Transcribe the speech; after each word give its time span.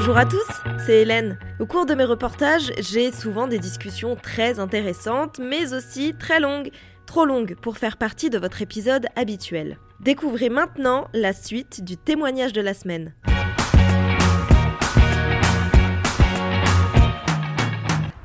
Bonjour 0.00 0.16
à 0.16 0.24
tous, 0.24 0.48
c'est 0.78 1.02
Hélène. 1.02 1.38
Au 1.58 1.66
cours 1.66 1.84
de 1.84 1.92
mes 1.92 2.04
reportages, 2.04 2.72
j'ai 2.78 3.12
souvent 3.12 3.46
des 3.46 3.58
discussions 3.58 4.16
très 4.16 4.58
intéressantes, 4.58 5.38
mais 5.38 5.74
aussi 5.74 6.14
très 6.18 6.40
longues, 6.40 6.70
trop 7.04 7.26
longues 7.26 7.54
pour 7.60 7.76
faire 7.76 7.98
partie 7.98 8.30
de 8.30 8.38
votre 8.38 8.62
épisode 8.62 9.08
habituel. 9.14 9.76
Découvrez 10.00 10.48
maintenant 10.48 11.08
la 11.12 11.34
suite 11.34 11.84
du 11.84 11.98
témoignage 11.98 12.54
de 12.54 12.62
la 12.62 12.72
semaine. 12.72 13.12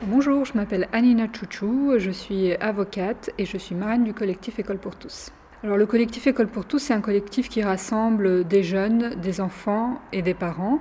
Bonjour, 0.04 0.46
je 0.46 0.54
m'appelle 0.54 0.88
Anina 0.94 1.28
Chouchou, 1.28 1.96
je 1.98 2.12
suis 2.12 2.54
avocate 2.54 3.32
et 3.38 3.46
je 3.46 3.57
suis 3.57 3.76
marraine 3.76 4.05
du 4.05 4.14
collectif 4.14 4.60
École 4.60 4.80
pour 4.80 4.96
tous. 4.96 5.34
Alors 5.62 5.76
le 5.76 5.86
collectif 5.86 6.26
École 6.28 6.48
pour 6.48 6.66
tous, 6.66 6.80
c'est 6.80 6.94
un 6.94 7.02
collectif 7.02 7.50
qui 7.50 7.64
rassemble 7.64 8.48
des 8.48 8.64
jeunes, 8.64 9.16
des 9.16 9.42
enfants 9.42 10.00
et 10.14 10.21
des 10.21 10.33
parents 10.33 10.79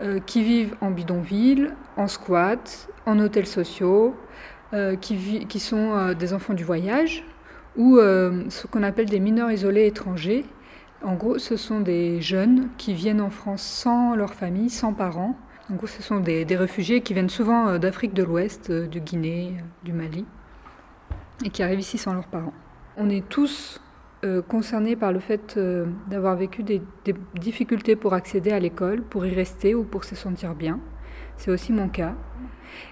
euh, 0.00 0.20
qui 0.20 0.42
vivent 0.42 0.74
en 0.80 0.90
bidonville, 0.90 1.74
en 1.96 2.08
squat, 2.08 2.88
en 3.06 3.18
hôtels 3.18 3.46
sociaux, 3.46 4.16
euh, 4.72 4.96
qui, 4.96 5.46
qui, 5.46 5.60
sont 5.60 5.92
euh, 5.92 6.14
des 6.14 6.32
enfants 6.32 6.54
du 6.54 6.64
voyage 6.64 7.24
ou 7.76 7.96
ce 7.98 8.66
qu'on 8.66 8.82
appelle 8.82 9.06
des 9.06 9.20
mineurs 9.20 9.50
isolés 9.50 9.86
étrangers. 9.86 10.44
En 11.02 11.14
gros, 11.14 11.38
ce 11.38 11.56
sont 11.56 11.80
des 11.80 12.20
jeunes 12.20 12.68
qui 12.76 12.92
viennent 12.92 13.22
en 13.22 13.30
France 13.30 13.62
sans 13.62 14.14
leur 14.14 14.34
famille, 14.34 14.68
sans 14.68 14.92
parents. 14.92 15.36
En 15.70 15.76
gros, 15.76 15.86
ce 15.86 16.02
sont 16.02 16.20
des, 16.20 16.44
des 16.44 16.56
réfugiés 16.56 17.00
qui 17.00 17.14
viennent 17.14 17.30
souvent 17.30 17.78
d'Afrique 17.78 18.12
de 18.12 18.22
l'Ouest, 18.22 18.70
de 18.70 18.98
Guinée, 18.98 19.54
du 19.84 19.94
Mali, 19.94 20.26
et 21.44 21.48
qui 21.48 21.62
arrivent 21.62 21.80
ici 21.80 21.96
sans 21.96 22.12
leurs 22.12 22.26
parents. 22.26 22.52
On 22.98 23.08
est 23.08 23.26
tous 23.26 23.80
euh, 24.24 24.40
concernés 24.40 24.94
par 24.94 25.10
le 25.10 25.18
fait 25.18 25.56
euh, 25.56 25.84
d'avoir 26.06 26.36
vécu 26.36 26.62
des, 26.62 26.80
difficultés 27.34 27.96
pour 27.96 28.14
accéder 28.14 28.52
à 28.52 28.60
l'école, 28.60 29.02
pour 29.02 29.26
y 29.26 29.34
rester 29.34 29.74
ou 29.74 29.82
pour 29.82 30.04
se 30.04 30.14
sentir 30.14 30.54
bien. 30.54 30.78
C'est 31.36 31.50
aussi 31.50 31.72
mon 31.72 31.88
cas. 31.88 32.14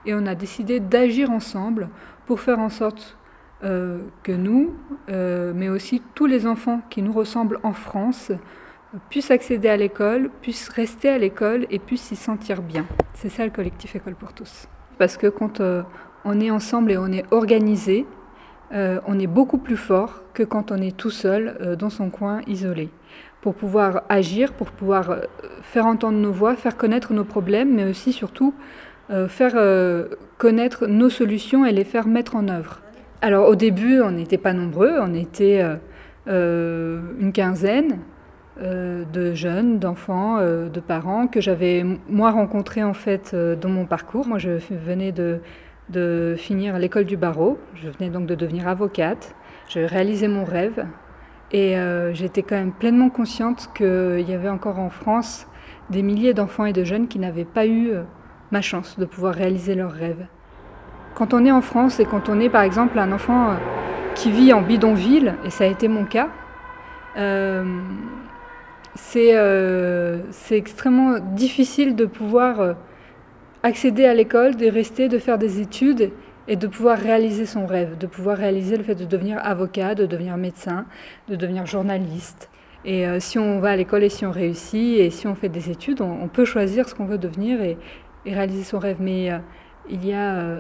Et 0.06 0.12
on 0.12 0.26
a 0.26 0.34
décidé 0.34 0.80
d'agir 0.80 1.30
ensemble 1.30 1.88
pour 2.26 2.40
faire 2.40 2.58
en 2.58 2.68
sorte 2.68 3.16
euh, 3.62 4.00
que 4.24 4.32
nous, 4.32 4.74
mais 5.06 5.68
aussi 5.68 6.02
tous 6.16 6.26
les 6.26 6.48
enfants 6.48 6.80
qui 6.90 7.00
nous 7.00 7.12
ressemblent 7.12 7.60
en 7.62 7.74
France, 7.74 8.32
puissent 9.08 9.30
accéder 9.30 9.68
à 9.68 9.76
l'école, 9.76 10.30
puissent 10.42 10.68
rester 10.68 11.10
à 11.10 11.18
l'école 11.18 11.64
et 11.70 11.78
puissent 11.78 12.02
s'y 12.02 12.16
sentir 12.16 12.60
bien. 12.60 12.86
C'est 13.14 13.28
ça 13.28 13.44
le 13.44 13.52
collectif 13.52 13.94
École 13.94 14.16
pour 14.16 14.32
tous. 14.32 14.66
Parce 14.98 15.16
que 15.16 15.28
quand 15.28 15.62
on 16.24 16.40
est 16.40 16.50
ensemble 16.50 16.90
et 16.90 16.98
on 16.98 17.12
est 17.12 17.24
organisé, 17.30 18.04
euh, 18.72 19.00
on 19.06 19.18
est 19.18 19.26
beaucoup 19.26 19.58
plus 19.58 19.76
fort 19.76 20.22
que 20.32 20.42
quand 20.44 20.70
on 20.70 20.76
est 20.76 20.96
tout 20.96 21.10
seul 21.10 21.56
euh, 21.60 21.76
dans 21.76 21.90
son 21.90 22.08
coin 22.08 22.40
isolé. 22.46 22.88
Pour 23.40 23.54
pouvoir 23.54 24.02
agir, 24.08 24.52
pour 24.52 24.70
pouvoir 24.70 25.10
euh, 25.10 25.20
faire 25.62 25.86
entendre 25.86 26.18
nos 26.18 26.30
voix, 26.30 26.54
faire 26.54 26.76
connaître 26.76 27.12
nos 27.12 27.24
problèmes, 27.24 27.74
mais 27.74 27.84
aussi 27.84 28.12
surtout 28.12 28.54
faire 29.26 29.56
connaître 30.38 30.86
nos 30.86 31.10
solutions 31.10 31.66
et 31.66 31.72
les 31.72 31.82
faire 31.82 32.06
mettre 32.06 32.36
en 32.36 32.46
œuvre. 32.46 32.80
Alors 33.22 33.48
au 33.48 33.56
début, 33.56 34.00
on 34.00 34.12
n'était 34.12 34.38
pas 34.38 34.52
nombreux, 34.52 35.00
on 35.00 35.14
était 35.14 35.64
une 36.28 37.32
quinzaine 37.34 37.98
de 38.56 39.34
jeunes, 39.34 39.80
d'enfants, 39.80 40.38
de 40.40 40.80
parents 40.80 41.26
que 41.26 41.40
j'avais 41.40 41.84
moi 42.08 42.30
rencontrés 42.30 42.84
en 42.84 42.94
fait 42.94 43.34
dans 43.34 43.68
mon 43.68 43.84
parcours. 43.84 44.28
Moi, 44.28 44.38
je 44.38 44.60
venais 44.70 45.10
de 45.10 45.40
de 45.90 46.34
finir 46.38 46.78
l'école 46.78 47.04
du 47.04 47.16
barreau. 47.16 47.58
Je 47.74 47.88
venais 47.88 48.10
donc 48.10 48.26
de 48.26 48.34
devenir 48.34 48.68
avocate. 48.68 49.34
J'ai 49.68 49.86
réalisé 49.86 50.28
mon 50.28 50.44
rêve 50.44 50.86
et 51.52 51.78
euh, 51.78 52.14
j'étais 52.14 52.42
quand 52.42 52.56
même 52.56 52.72
pleinement 52.72 53.10
consciente 53.10 53.70
qu'il 53.74 54.24
y 54.28 54.34
avait 54.34 54.48
encore 54.48 54.78
en 54.78 54.90
France 54.90 55.46
des 55.90 56.02
milliers 56.02 56.34
d'enfants 56.34 56.64
et 56.64 56.72
de 56.72 56.84
jeunes 56.84 57.08
qui 57.08 57.18
n'avaient 57.18 57.44
pas 57.44 57.66
eu 57.66 57.90
euh, 57.90 58.02
ma 58.52 58.62
chance 58.62 58.98
de 58.98 59.04
pouvoir 59.04 59.34
réaliser 59.34 59.74
leurs 59.74 59.92
rêves. 59.92 60.26
Quand 61.14 61.34
on 61.34 61.44
est 61.44 61.50
en 61.50 61.60
France 61.60 61.98
et 61.98 62.04
quand 62.04 62.28
on 62.28 62.38
est 62.38 62.48
par 62.48 62.62
exemple 62.62 62.98
un 62.98 63.10
enfant 63.10 63.50
euh, 63.50 63.54
qui 64.14 64.30
vit 64.30 64.52
en 64.52 64.62
bidonville, 64.62 65.34
et 65.44 65.50
ça 65.50 65.64
a 65.64 65.66
été 65.66 65.88
mon 65.88 66.04
cas, 66.04 66.28
c'est 68.94 69.36
extrêmement 70.50 71.18
difficile 71.18 71.96
de 71.96 72.06
pouvoir 72.06 72.76
accéder 73.62 74.06
à 74.06 74.14
l'école, 74.14 74.56
de 74.56 74.66
rester, 74.66 75.08
de 75.08 75.18
faire 75.18 75.38
des 75.38 75.60
études 75.60 76.12
et 76.48 76.56
de 76.56 76.66
pouvoir 76.66 76.98
réaliser 76.98 77.46
son 77.46 77.66
rêve, 77.66 77.98
de 77.98 78.06
pouvoir 78.06 78.36
réaliser 78.36 78.76
le 78.76 78.82
fait 78.82 78.94
de 78.94 79.04
devenir 79.04 79.38
avocat, 79.42 79.94
de 79.94 80.06
devenir 80.06 80.36
médecin, 80.36 80.86
de 81.28 81.36
devenir 81.36 81.66
journaliste. 81.66 82.50
Et 82.84 83.06
euh, 83.06 83.20
si 83.20 83.38
on 83.38 83.60
va 83.60 83.70
à 83.70 83.76
l'école 83.76 84.02
et 84.02 84.08
si 84.08 84.24
on 84.24 84.30
réussit 84.30 84.98
et 84.98 85.10
si 85.10 85.26
on 85.26 85.34
fait 85.34 85.50
des 85.50 85.70
études, 85.70 86.00
on, 86.00 86.28
peut 86.28 86.46
choisir 86.46 86.88
ce 86.88 86.94
qu'on 86.94 87.04
veut 87.04 87.18
devenir 87.18 87.60
et, 87.60 87.76
réaliser 88.24 88.64
son 88.64 88.78
rêve. 88.78 88.96
Mais 89.00 89.30
euh, 89.30 89.38
il 89.88 90.06
y 90.06 90.12
a 90.12 90.56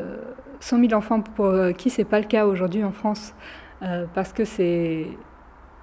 100 0.60 0.76
euh, 0.76 0.88
000 0.88 0.92
enfants 0.92 1.20
pour 1.22 1.54
qui 1.76 1.88
c'est 1.88 2.04
pas 2.04 2.20
le 2.20 2.26
cas 2.26 2.46
aujourd'hui 2.46 2.84
en 2.84 2.92
France 2.92 3.34
parce 4.14 4.34
que 4.34 4.44
c'est 4.44 5.06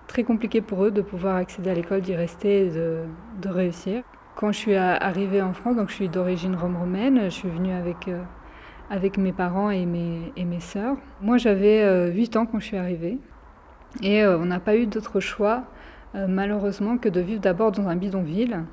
très 0.06 0.24
compliqué 0.24 0.62
pour 0.62 0.86
eux 0.86 0.92
de 0.92 1.02
pouvoir 1.02 1.36
accéder 1.36 1.72
à 1.72 1.74
l'école, 1.74 2.02
d'y 2.02 2.14
rester 2.14 2.68
et 2.68 2.70
de, 2.70 3.00
de 3.42 3.50
réussir. 3.50 4.04
Quand 4.38 4.52
je 4.52 4.58
suis 4.60 4.76
arrivée 4.76 5.42
en 5.42 5.54
France, 5.54 5.78
donc 5.78 5.90
je 5.90 5.96
suis 5.96 6.10
d'origine 6.10 6.56
rome-romaine, 6.56 7.22
je 7.24 7.30
suis 7.30 7.50
venue 7.50 7.72
avec, 7.72 8.08
euh, 8.08 8.22
avec 8.92 9.18
mes 9.18 9.32
parents 9.32 9.72
et 9.72 9.88
mes, 9.88 10.32
et 10.36 10.46
mes 10.46 10.60
sœurs. 10.60 10.96
Moi, 11.22 11.40
j'avais 11.40 12.12
8 12.12 12.36
euh, 12.36 12.40
ans 12.40 12.46
quand 12.46 12.60
je 12.60 12.66
suis 12.66 12.78
arrivée. 12.78 13.18
Et 14.04 14.22
euh, 14.22 14.38
on 14.38 14.46
n'a 14.46 14.60
pas 14.60 14.76
eu 14.76 14.86
d'autre 14.86 15.20
choix, 15.20 15.64
malheureusement, 16.14 17.00
que 17.00 17.10
de 17.10 17.20
vivre 17.20 17.42
d'abord 17.42 17.72
dans 17.72 17.88
un 17.88 17.96
bidonville. 17.96 18.64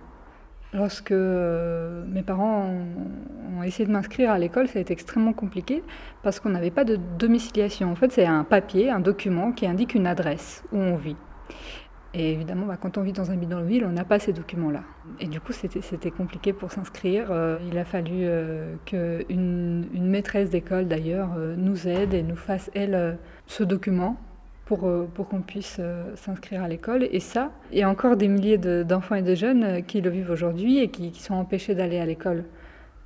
Lorsque 0.74 1.12
mes 1.12 2.22
parents 2.22 2.66
ont, 2.66 3.58
ont 3.58 3.62
essayé 3.62 3.86
de 3.86 3.92
m'inscrire 3.92 4.32
à 4.32 4.38
l'école, 4.38 4.68
ça 4.68 4.78
a 4.80 4.82
été 4.82 4.92
extrêmement 4.92 5.32
compliqué 5.32 5.82
parce 6.22 6.40
qu'on 6.40 6.50
n'avait 6.50 6.72
pas 6.72 6.84
de 6.84 6.98
domiciliation. 7.18 7.90
En 7.90 7.94
fait, 7.94 8.12
c'est 8.12 8.26
un 8.26 8.44
papier, 8.44 8.90
un 8.90 9.00
document 9.00 9.50
qui 9.50 9.66
indique 9.66 9.94
une 9.94 10.06
adresse 10.06 10.62
où 10.72 10.76
on 10.76 10.96
vit. 10.96 11.16
Et 12.12 12.32
évidemment, 12.32 12.66
bah, 12.66 12.76
quand 12.78 12.98
on 12.98 13.00
vit 13.00 13.14
dans 13.14 13.30
un 13.30 13.36
bidonville, 13.36 13.86
on 13.86 13.92
n'a 13.92 14.04
pas 14.04 14.18
ces 14.18 14.34
documents-là. 14.34 14.82
Et 15.20 15.26
du 15.26 15.40
coup, 15.40 15.52
c'était 15.52 16.10
compliqué 16.10 16.52
pour 16.52 16.72
s'inscrire. 16.72 17.28
Euh, 17.30 17.58
il 17.70 17.78
a 17.78 17.84
fallu 17.84 18.20
euh, 18.22 18.74
qu'une 18.84 19.86
une 19.92 20.06
maîtresse 20.06 20.50
d'école, 20.50 20.88
d'ailleurs, 20.88 21.30
euh, 21.36 21.54
nous 21.56 21.88
aide 21.88 22.14
et 22.14 22.22
nous 22.22 22.36
fasse, 22.36 22.70
elle, 22.74 23.18
ce 23.46 23.62
document 23.62 24.16
pour, 24.64 24.90
pour 25.14 25.28
qu'on 25.28 25.42
puisse 25.42 25.80
s'inscrire 26.14 26.62
à 26.62 26.68
l'école. 26.68 27.06
Et 27.10 27.20
ça, 27.20 27.50
il 27.70 27.78
y 27.78 27.82
a 27.82 27.88
encore 27.88 28.16
des 28.16 28.28
milliers 28.28 28.58
d'enfants 28.58 29.14
et 29.14 29.22
de 29.22 29.34
jeunes 29.34 29.84
qui 29.84 30.00
le 30.00 30.08
vivent 30.08 30.30
aujourd'hui 30.30 30.78
et 30.78 30.88
qui, 30.88 31.12
sont 31.14 31.34
empêchés 31.34 31.74
d'aller 31.74 31.98
à 31.98 32.06
l'école 32.06 32.44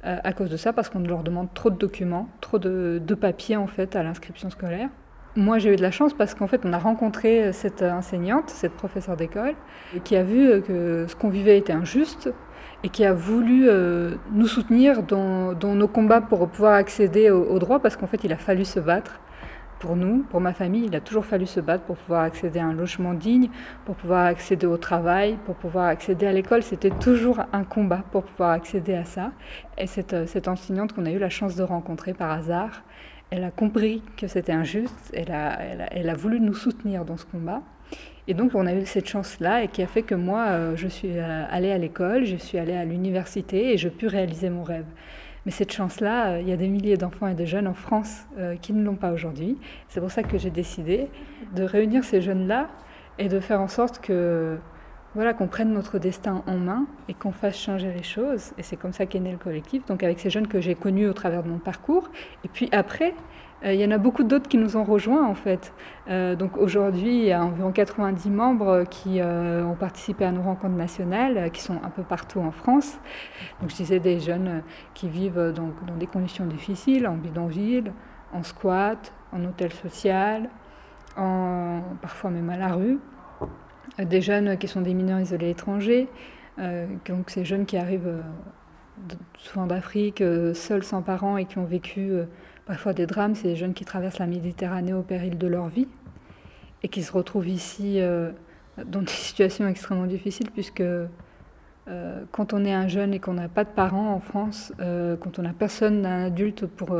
à 0.04 0.32
cause 0.32 0.48
de 0.48 0.56
ça, 0.56 0.72
parce 0.72 0.88
qu'on 0.88 1.00
leur 1.00 1.24
demande 1.24 1.52
trop 1.54 1.70
de 1.70 1.76
documents, 1.76 2.28
trop 2.40 2.60
de 2.60 3.14
papiers, 3.14 3.56
en 3.56 3.66
fait, 3.66 3.96
à 3.96 4.04
l'inscription 4.04 4.50
scolaire. 4.50 4.88
Moi, 5.36 5.58
j'ai 5.58 5.72
eu 5.72 5.76
de 5.76 5.82
la 5.82 5.90
chance 5.90 6.14
parce 6.14 6.34
qu'en 6.34 6.46
fait, 6.46 6.62
on 6.64 6.72
a 6.72 6.78
rencontré 6.78 7.52
cette 7.52 7.82
enseignante, 7.82 8.50
cette 8.50 8.72
professeure 8.72 9.16
d'école, 9.16 9.54
qui 10.02 10.16
a 10.16 10.24
vu 10.24 10.62
que 10.62 11.06
ce 11.06 11.14
qu'on 11.14 11.28
vivait 11.28 11.58
était 11.58 11.72
injuste 11.72 12.32
et 12.84 12.88
qui 12.88 13.04
a 13.04 13.12
voulu 13.12 13.68
euh, 13.68 14.14
nous 14.32 14.46
soutenir 14.46 15.02
dans, 15.02 15.54
nos 15.54 15.88
combats 15.88 16.20
pour 16.20 16.48
pouvoir 16.48 16.74
accéder 16.74 17.30
aux 17.30 17.44
au 17.44 17.58
droits 17.58 17.80
parce 17.80 17.96
qu'en 17.96 18.06
fait, 18.06 18.24
il 18.24 18.32
a 18.32 18.36
fallu 18.36 18.64
se 18.64 18.80
battre. 18.80 19.20
Pour 19.80 19.94
nous, 19.94 20.24
pour 20.28 20.40
ma 20.40 20.52
famille, 20.54 20.86
il 20.86 20.96
a 20.96 21.00
toujours 21.00 21.24
fallu 21.24 21.46
se 21.46 21.60
battre 21.60 21.84
pour 21.84 21.96
pouvoir 21.96 22.22
accéder 22.22 22.58
à 22.58 22.66
un 22.66 22.72
logement 22.72 23.14
digne, 23.14 23.48
pour 23.84 23.94
pouvoir 23.94 24.26
accéder 24.26 24.66
au 24.66 24.76
travail, 24.76 25.38
pour 25.46 25.54
pouvoir 25.54 25.86
accéder 25.86 26.26
à 26.26 26.32
l'école. 26.32 26.64
C'était 26.64 26.90
toujours 26.90 27.38
un 27.52 27.62
combat 27.62 28.02
pour 28.10 28.24
pouvoir 28.24 28.50
accéder 28.50 28.94
à 28.94 29.04
ça. 29.04 29.30
Et 29.76 29.86
cette, 29.86 30.26
cette 30.26 30.48
enseignante 30.48 30.94
qu'on 30.94 31.06
a 31.06 31.12
eu 31.12 31.20
la 31.20 31.30
chance 31.30 31.54
de 31.54 31.62
rencontrer 31.62 32.12
par 32.12 32.32
hasard, 32.32 32.82
elle 33.30 33.44
a 33.44 33.50
compris 33.50 34.02
que 34.16 34.26
c'était 34.26 34.52
injuste, 34.52 35.10
elle 35.12 35.32
a, 35.32 35.58
elle, 35.90 36.08
a, 36.08 36.14
voulu 36.14 36.40
nous 36.40 36.54
soutenir 36.54 37.04
dans 37.04 37.16
ce 37.16 37.26
combat. 37.26 37.62
Et 38.26 38.34
donc 38.34 38.54
on 38.54 38.66
a 38.66 38.74
eu 38.74 38.84
cette 38.86 39.08
chance-là 39.08 39.64
et 39.64 39.68
qui 39.68 39.82
a 39.82 39.86
fait 39.86 40.02
que 40.02 40.14
moi, 40.14 40.46
euh, 40.48 40.76
je 40.76 40.88
suis 40.88 41.18
euh, 41.18 41.44
allée 41.50 41.70
à 41.70 41.78
l'école, 41.78 42.24
je 42.24 42.36
suis 42.36 42.58
allée 42.58 42.76
à 42.76 42.84
l'université 42.84 43.72
et 43.72 43.78
je 43.78 43.88
pu 43.88 44.06
réaliser 44.06 44.50
mon 44.50 44.62
rêve. 44.62 44.86
Mais 45.46 45.52
cette 45.52 45.72
chance-là, 45.72 46.32
euh, 46.32 46.40
il 46.40 46.48
y 46.48 46.52
a 46.52 46.56
des 46.56 46.68
milliers 46.68 46.96
d'enfants 46.96 47.28
et 47.28 47.34
de 47.34 47.44
jeunes 47.44 47.66
en 47.66 47.74
France 47.74 48.26
qui 48.60 48.72
ne 48.72 48.84
l'ont 48.84 48.96
pas 48.96 49.12
aujourd'hui. 49.12 49.56
C'est 49.88 50.00
pour 50.00 50.10
ça 50.10 50.22
que 50.22 50.36
j'ai 50.38 50.50
décidé 50.50 51.08
de 51.54 51.62
réunir 51.62 52.04
ces 52.04 52.20
jeunes-là 52.20 52.68
et 53.18 53.28
de 53.28 53.40
faire 53.40 53.60
en 53.60 53.68
sorte 53.68 54.00
que 54.00 54.58
voilà, 55.14 55.34
qu'on 55.34 55.46
prenne 55.46 55.72
notre 55.72 55.98
destin 55.98 56.42
en 56.46 56.56
main 56.56 56.86
et 57.08 57.14
qu'on 57.14 57.32
fasse 57.32 57.56
changer 57.56 57.92
les 57.92 58.02
choses. 58.02 58.52
Et 58.58 58.62
c'est 58.62 58.76
comme 58.76 58.92
ça 58.92 59.06
qu'est 59.06 59.20
né 59.20 59.32
le 59.32 59.38
collectif, 59.38 59.84
donc 59.86 60.02
avec 60.02 60.20
ces 60.20 60.30
jeunes 60.30 60.46
que 60.46 60.60
j'ai 60.60 60.74
connus 60.74 61.08
au 61.08 61.12
travers 61.12 61.42
de 61.42 61.48
mon 61.48 61.58
parcours. 61.58 62.10
Et 62.44 62.48
puis 62.48 62.68
après, 62.72 63.14
euh, 63.64 63.72
il 63.72 63.80
y 63.80 63.84
en 63.84 63.90
a 63.90 63.98
beaucoup 63.98 64.22
d'autres 64.22 64.48
qui 64.48 64.58
nous 64.58 64.76
ont 64.76 64.84
rejoints 64.84 65.26
en 65.26 65.34
fait. 65.34 65.72
Euh, 66.08 66.36
donc 66.36 66.56
aujourd'hui, 66.56 67.18
il 67.18 67.24
y 67.24 67.32
a 67.32 67.42
environ 67.42 67.72
90 67.72 68.30
membres 68.30 68.84
qui 68.88 69.20
euh, 69.20 69.64
ont 69.64 69.74
participé 69.74 70.24
à 70.24 70.30
nos 70.32 70.42
rencontres 70.42 70.76
nationales, 70.76 71.50
qui 71.50 71.62
sont 71.62 71.80
un 71.82 71.90
peu 71.90 72.02
partout 72.02 72.40
en 72.40 72.52
France. 72.52 72.98
Donc 73.60 73.70
je 73.70 73.76
disais 73.76 74.00
des 74.00 74.20
jeunes 74.20 74.62
qui 74.94 75.08
vivent 75.08 75.52
donc, 75.54 75.72
dans 75.86 75.96
des 75.96 76.06
conditions 76.06 76.46
difficiles, 76.46 77.08
en 77.08 77.14
bidonville, 77.14 77.92
en 78.32 78.42
squat, 78.42 79.12
en 79.32 79.44
hôtel 79.44 79.72
social, 79.72 80.48
en, 81.16 81.80
parfois 82.00 82.30
même 82.30 82.50
à 82.50 82.56
la 82.56 82.74
rue 82.74 82.98
des 83.98 84.20
jeunes 84.20 84.56
qui 84.58 84.68
sont 84.68 84.80
des 84.80 84.94
mineurs 84.94 85.20
isolés 85.20 85.50
étrangers, 85.50 86.08
euh, 86.58 86.86
donc 87.06 87.30
ces 87.30 87.44
jeunes 87.44 87.66
qui 87.66 87.76
arrivent 87.76 88.06
euh, 88.08 88.20
souvent 89.38 89.66
d'Afrique, 89.66 90.22
seuls 90.54 90.82
sans 90.82 91.02
parents 91.02 91.36
et 91.36 91.44
qui 91.44 91.58
ont 91.58 91.64
vécu 91.64 92.10
parfois 92.66 92.92
des 92.92 93.06
drames. 93.06 93.36
C'est 93.36 93.48
des 93.48 93.56
jeunes 93.56 93.74
qui 93.74 93.84
traversent 93.84 94.18
la 94.18 94.26
Méditerranée 94.26 94.92
au 94.92 95.02
péril 95.02 95.38
de 95.38 95.46
leur 95.46 95.68
vie 95.68 95.86
et 96.82 96.88
qui 96.88 97.02
se 97.02 97.12
retrouvent 97.12 97.48
ici 97.48 98.00
dans 98.84 99.02
des 99.02 99.06
situations 99.12 99.68
extrêmement 99.68 100.06
difficiles 100.06 100.50
puisque 100.50 100.82
quand 102.32 102.52
on 102.52 102.64
est 102.64 102.72
un 102.72 102.88
jeune 102.88 103.14
et 103.14 103.20
qu'on 103.20 103.34
n'a 103.34 103.48
pas 103.48 103.62
de 103.62 103.70
parents 103.70 104.12
en 104.12 104.18
France, 104.18 104.72
quand 104.78 105.38
on 105.38 105.42
n'a 105.42 105.52
personne, 105.52 106.04
un 106.04 106.24
adulte 106.24 106.66
pour, 106.66 106.98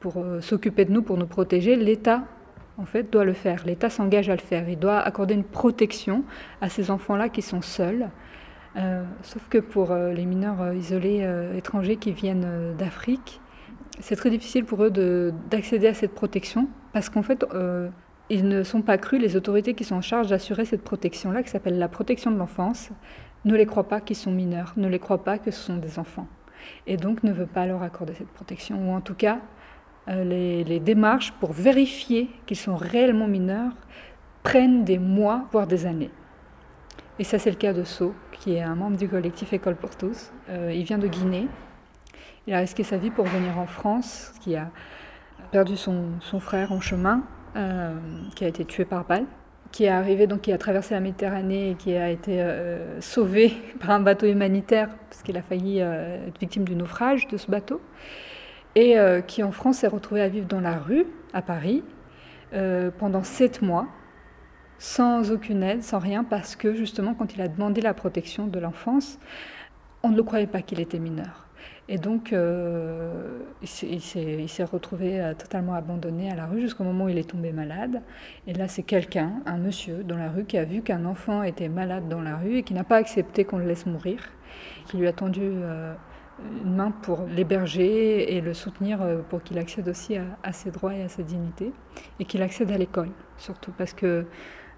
pour 0.00 0.24
s'occuper 0.40 0.86
de 0.86 0.92
nous, 0.92 1.02
pour 1.02 1.18
nous 1.18 1.26
protéger, 1.26 1.76
l'État 1.76 2.24
en 2.78 2.84
fait, 2.84 3.10
doit 3.10 3.24
le 3.24 3.32
faire. 3.32 3.64
L'État 3.64 3.90
s'engage 3.90 4.28
à 4.28 4.34
le 4.34 4.40
faire. 4.40 4.68
Il 4.68 4.78
doit 4.78 5.00
accorder 5.00 5.34
une 5.34 5.44
protection 5.44 6.24
à 6.60 6.68
ces 6.68 6.90
enfants-là 6.90 7.28
qui 7.28 7.42
sont 7.42 7.62
seuls. 7.62 8.08
Euh, 8.76 9.02
sauf 9.22 9.48
que 9.48 9.58
pour 9.58 9.90
euh, 9.90 10.12
les 10.12 10.26
mineurs 10.26 10.60
euh, 10.60 10.74
isolés 10.74 11.26
étrangers 11.56 11.96
qui 11.96 12.12
viennent 12.12 12.74
d'Afrique, 12.76 13.40
c'est 14.00 14.16
très 14.16 14.28
difficile 14.28 14.64
pour 14.64 14.82
eux 14.84 14.90
d'accéder 15.50 15.86
à 15.86 15.94
cette 15.94 16.14
protection 16.14 16.68
parce 16.92 17.08
qu'en 17.08 17.22
fait, 17.22 17.46
ils 18.28 18.46
ne 18.46 18.62
sont 18.62 18.82
pas 18.82 18.98
crus, 18.98 19.20
les 19.20 19.36
autorités 19.36 19.74
qui 19.74 19.84
sont 19.84 19.96
en 19.96 20.00
charge 20.02 20.28
d'assurer 20.28 20.64
cette 20.64 20.82
protection-là, 20.82 21.42
qui 21.42 21.48
s'appelle 21.48 21.78
la 21.78 21.88
protection 21.88 22.30
de 22.30 22.36
l'enfance, 22.36 22.90
ne 23.46 23.54
les 23.54 23.64
croient 23.64 23.88
pas 23.88 24.00
qu'ils 24.00 24.16
sont 24.16 24.32
mineurs, 24.32 24.74
ne 24.76 24.88
les 24.88 24.98
croient 24.98 25.24
pas 25.24 25.38
que 25.38 25.50
ce 25.50 25.60
sont 25.60 25.76
des 25.76 25.98
enfants. 25.98 26.26
Et 26.86 26.96
donc 26.96 27.22
ne 27.22 27.32
veut 27.32 27.46
pas 27.46 27.66
leur 27.66 27.82
accorder 27.82 28.14
cette 28.14 28.28
protection, 28.28 28.90
ou 28.90 28.94
en 28.94 29.00
tout 29.00 29.14
cas 29.14 29.38
euh, 30.08 30.62
les, 30.64 30.78
démarches 30.78 31.32
pour 31.40 31.52
vérifier 31.52 32.30
qu'ils 32.46 32.56
sont 32.56 32.76
réellement 32.76 33.26
mineurs 33.26 33.72
prennent 34.44 34.84
des 34.84 34.98
mois, 34.98 35.46
voire 35.50 35.66
des 35.66 35.84
années. 35.84 36.10
Et 37.18 37.24
ça, 37.24 37.38
c'est 37.40 37.50
le 37.50 37.56
cas 37.56 37.72
de 37.72 37.82
So, 37.82 38.14
qui 38.30 38.54
est 38.54 38.62
un 38.62 38.76
membre 38.76 38.96
du 38.96 39.08
collectif 39.08 39.52
École 39.52 39.74
pour 39.74 39.96
tous. 39.96 40.30
Euh, 40.48 40.72
il 40.72 40.84
vient 40.84 40.98
de 40.98 41.08
Guinée. 41.08 41.48
Il 42.46 42.54
a 42.54 42.58
risqué 42.58 42.84
sa 42.84 42.98
vie 42.98 43.10
pour 43.10 43.24
venir 43.24 43.58
en 43.58 43.66
France, 43.66 44.32
qui 44.40 44.54
a 44.54 44.70
perdu 45.50 45.76
son, 45.76 46.12
frère 46.38 46.70
en 46.70 46.80
chemin, 46.80 47.24
euh, 47.56 47.92
qui 48.36 48.44
a 48.44 48.48
été 48.48 48.64
tué 48.64 48.84
par 48.84 49.04
balle, 49.06 49.24
qui 49.72 49.88
arrivé, 49.88 50.28
donc 50.28 50.42
qui 50.42 50.52
a 50.52 50.58
traversé 50.58 50.94
la 50.94 51.00
Méditerranée 51.00 51.70
et 51.70 51.74
qui 51.74 51.96
a 51.96 52.10
été 52.10 52.44
sauvé 53.00 53.52
par 53.80 53.90
un 53.90 54.00
bateau 54.00 54.26
humanitaire, 54.26 54.90
parce 55.10 55.22
qu'il 55.24 55.36
a 55.36 55.42
failli 55.42 55.80
être 55.80 56.38
victime 56.38 56.64
du 56.64 56.76
naufrage 56.76 57.26
de 57.26 57.36
ce 57.36 57.50
bateau 57.50 57.80
et 58.76 58.98
euh, 58.98 59.22
qui 59.22 59.42
en 59.42 59.50
France 59.50 59.78
s'est 59.78 59.88
retrouvé 59.88 60.20
à 60.20 60.28
vivre 60.28 60.46
dans 60.46 60.60
la 60.60 60.76
rue 60.76 61.06
à 61.32 61.42
Paris 61.42 61.82
euh, 62.52 62.90
pendant 62.96 63.24
sept 63.24 63.62
mois, 63.62 63.88
sans 64.78 65.32
aucune 65.32 65.62
aide, 65.62 65.82
sans 65.82 65.98
rien, 65.98 66.22
parce 66.22 66.54
que 66.54 66.74
justement 66.74 67.14
quand 67.14 67.34
il 67.34 67.40
a 67.40 67.48
demandé 67.48 67.80
la 67.80 67.94
protection 67.94 68.46
de 68.46 68.60
l'enfance, 68.60 69.18
on 70.02 70.10
ne 70.10 70.16
le 70.16 70.22
croyait 70.22 70.46
pas 70.46 70.60
qu'il 70.60 70.78
était 70.78 70.98
mineur. 70.98 71.46
Et 71.88 71.98
donc 71.98 72.32
euh, 72.32 73.38
il 73.62 74.00
s'est 74.48 74.64
retrouvé 74.64 75.32
totalement 75.38 75.74
abandonné 75.74 76.30
à 76.30 76.34
la 76.34 76.46
rue 76.46 76.60
jusqu'au 76.60 76.84
moment 76.84 77.04
où 77.04 77.08
il 77.08 77.16
est 77.16 77.30
tombé 77.30 77.52
malade. 77.52 78.02
Et 78.46 78.52
là 78.52 78.68
c'est 78.68 78.82
quelqu'un, 78.82 79.40
un 79.46 79.56
monsieur 79.56 80.04
dans 80.04 80.18
la 80.18 80.28
rue, 80.28 80.44
qui 80.44 80.58
a 80.58 80.64
vu 80.64 80.82
qu'un 80.82 81.06
enfant 81.06 81.42
était 81.42 81.68
malade 81.68 82.08
dans 82.08 82.20
la 82.20 82.36
rue 82.36 82.58
et 82.58 82.62
qui 82.62 82.74
n'a 82.74 82.84
pas 82.84 82.96
accepté 82.96 83.44
qu'on 83.44 83.58
le 83.58 83.66
laisse 83.66 83.86
mourir, 83.86 84.18
qui 84.86 84.98
lui 84.98 85.06
a 85.06 85.12
tendu 85.12 85.52
une 86.62 86.74
main 86.74 86.90
pour 86.90 87.24
l'héberger 87.26 88.36
et 88.36 88.40
le 88.40 88.54
soutenir 88.54 89.00
euh, 89.02 89.18
pour 89.28 89.42
qu'il 89.42 89.58
accède 89.58 89.88
aussi 89.88 90.16
à, 90.16 90.52
ses 90.52 90.70
droits 90.70 90.94
et 90.94 91.02
à 91.02 91.08
sa 91.08 91.22
dignité, 91.22 91.72
et 92.20 92.24
qu'il 92.24 92.42
accède 92.42 92.70
à 92.70 92.78
l'école, 92.78 93.10
surtout 93.38 93.72
parce 93.72 93.94
que 93.94 94.26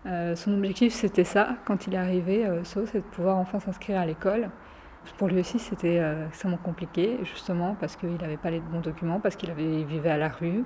euh, 0.07 0.37
son 0.37 0.55
objectif 0.55 0.93
c'était 0.93 1.25
ça, 1.25 1.57
quand 1.65 1.87
il 1.87 1.95
est 1.95 1.99
arrivé, 1.99 2.47
euh, 2.47 2.61
c'est 2.65 2.95
de 2.95 3.01
pouvoir 3.01 3.37
enfin 3.39 3.61
s'inscrire 3.61 4.01
à 4.01 4.07
l'école. 4.07 4.51
Pour 5.17 5.29
lui 5.29 5.41
aussi 5.41 5.59
c'était 5.59 6.03
extrêmement 6.27 6.59
compliqué, 6.59 7.19
justement 7.23 7.75
parce 7.81 7.97
qu'il 7.97 8.15
n'avait 8.17 8.37
pas 8.37 8.51
les 8.51 8.61
bons 8.61 8.81
documents, 8.81 9.21
parce 9.21 9.37
qu'il 9.37 9.51
vivait 9.55 10.11
à 10.11 10.19
la 10.19 10.29
rue. 10.29 10.65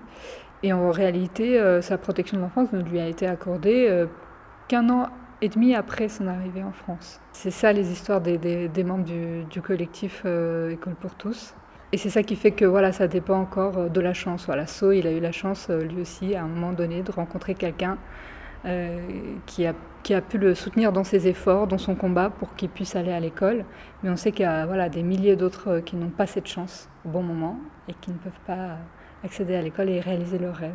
Et 0.65 0.73
en 0.73 0.91
réalité, 0.91 1.61
sa 1.81 1.97
protection 1.97 2.39
de 2.39 2.43
l'enfance 2.43 2.73
ne 2.73 2.83
lui 2.83 2.99
a 2.99 3.07
été 3.07 3.25
accordée 3.25 4.05
qu'un 4.67 4.91
an 4.91 5.11
et 5.43 5.49
demi 5.49 5.75
après 5.75 6.09
son 6.09 6.29
arrivée 6.29 6.63
en 6.63 6.73
France. 6.73 7.21
C'est 7.33 7.51
ça 7.51 7.73
les 7.73 7.91
histoires 7.91 8.21
des, 8.21 8.85
membres 8.85 9.05
du, 9.05 9.45
du 9.51 9.61
collectif 9.61 10.23
euh, 10.25 10.71
École 10.71 10.95
pour 10.95 11.15
tous. 11.17 11.55
Et 11.91 11.99
c'est 11.99 12.11
ça 12.11 12.23
qui 12.23 12.37
fait 12.37 12.53
que 12.53 12.65
voilà, 12.65 12.93
ça 12.93 13.09
dépend 13.09 13.39
encore 13.39 13.77
euh, 13.77 13.89
de 13.89 14.01
la 14.01 14.15
chance. 14.15 14.47
Voilà, 14.47 14.67
So, 14.69 14.93
il 14.93 15.07
a 15.07 15.11
eu 15.11 15.19
la 15.19 15.33
chance 15.33 15.67
euh, 15.69 15.83
lui 15.83 16.01
aussi 16.01 16.37
à 16.37 16.45
un 16.45 16.47
moment 16.47 16.73
donné 16.73 17.03
de 17.03 17.11
rencontrer 17.11 17.55
quelqu'un 17.55 17.99
qui, 19.45 19.67
a, 19.67 19.75
qui 20.05 20.15
a 20.15 20.21
pu 20.21 20.39
le 20.39 20.55
soutenir 20.55 20.93
dans 20.93 21.03
ses 21.03 21.27
efforts, 21.27 21.67
dans 21.67 21.79
son 21.79 21.97
combat 21.97 22.31
pour 22.31 22.55
qu'il 22.55 22.69
puisse 22.69 22.95
aller 22.95 23.11
à 23.11 23.19
l'école. 23.19 23.65
Mais 24.05 24.11
on 24.11 24.15
sait 24.15 24.31
qu'il 24.31 24.45
y 24.45 24.49
a 24.49 24.67
voilà, 24.67 24.89
des 24.89 25.03
milliers 25.03 25.35
d'autres 25.35 25.81
qui 25.81 25.97
n'ont 25.97 26.11
pas 26.11 26.29
cette 26.29 26.47
chance 26.47 26.89
au 27.05 27.09
bon 27.09 27.25
moment 27.25 27.59
et 27.89 27.95
qui 27.95 28.13
ne 28.13 28.19
peuvent 28.19 28.39
pas 28.47 28.77
accéder 29.25 29.57
à 29.57 29.63
l'école 29.63 29.89
et 29.89 29.99
réaliser 29.99 30.39
leurs 30.39 30.55
rêves 30.55 30.71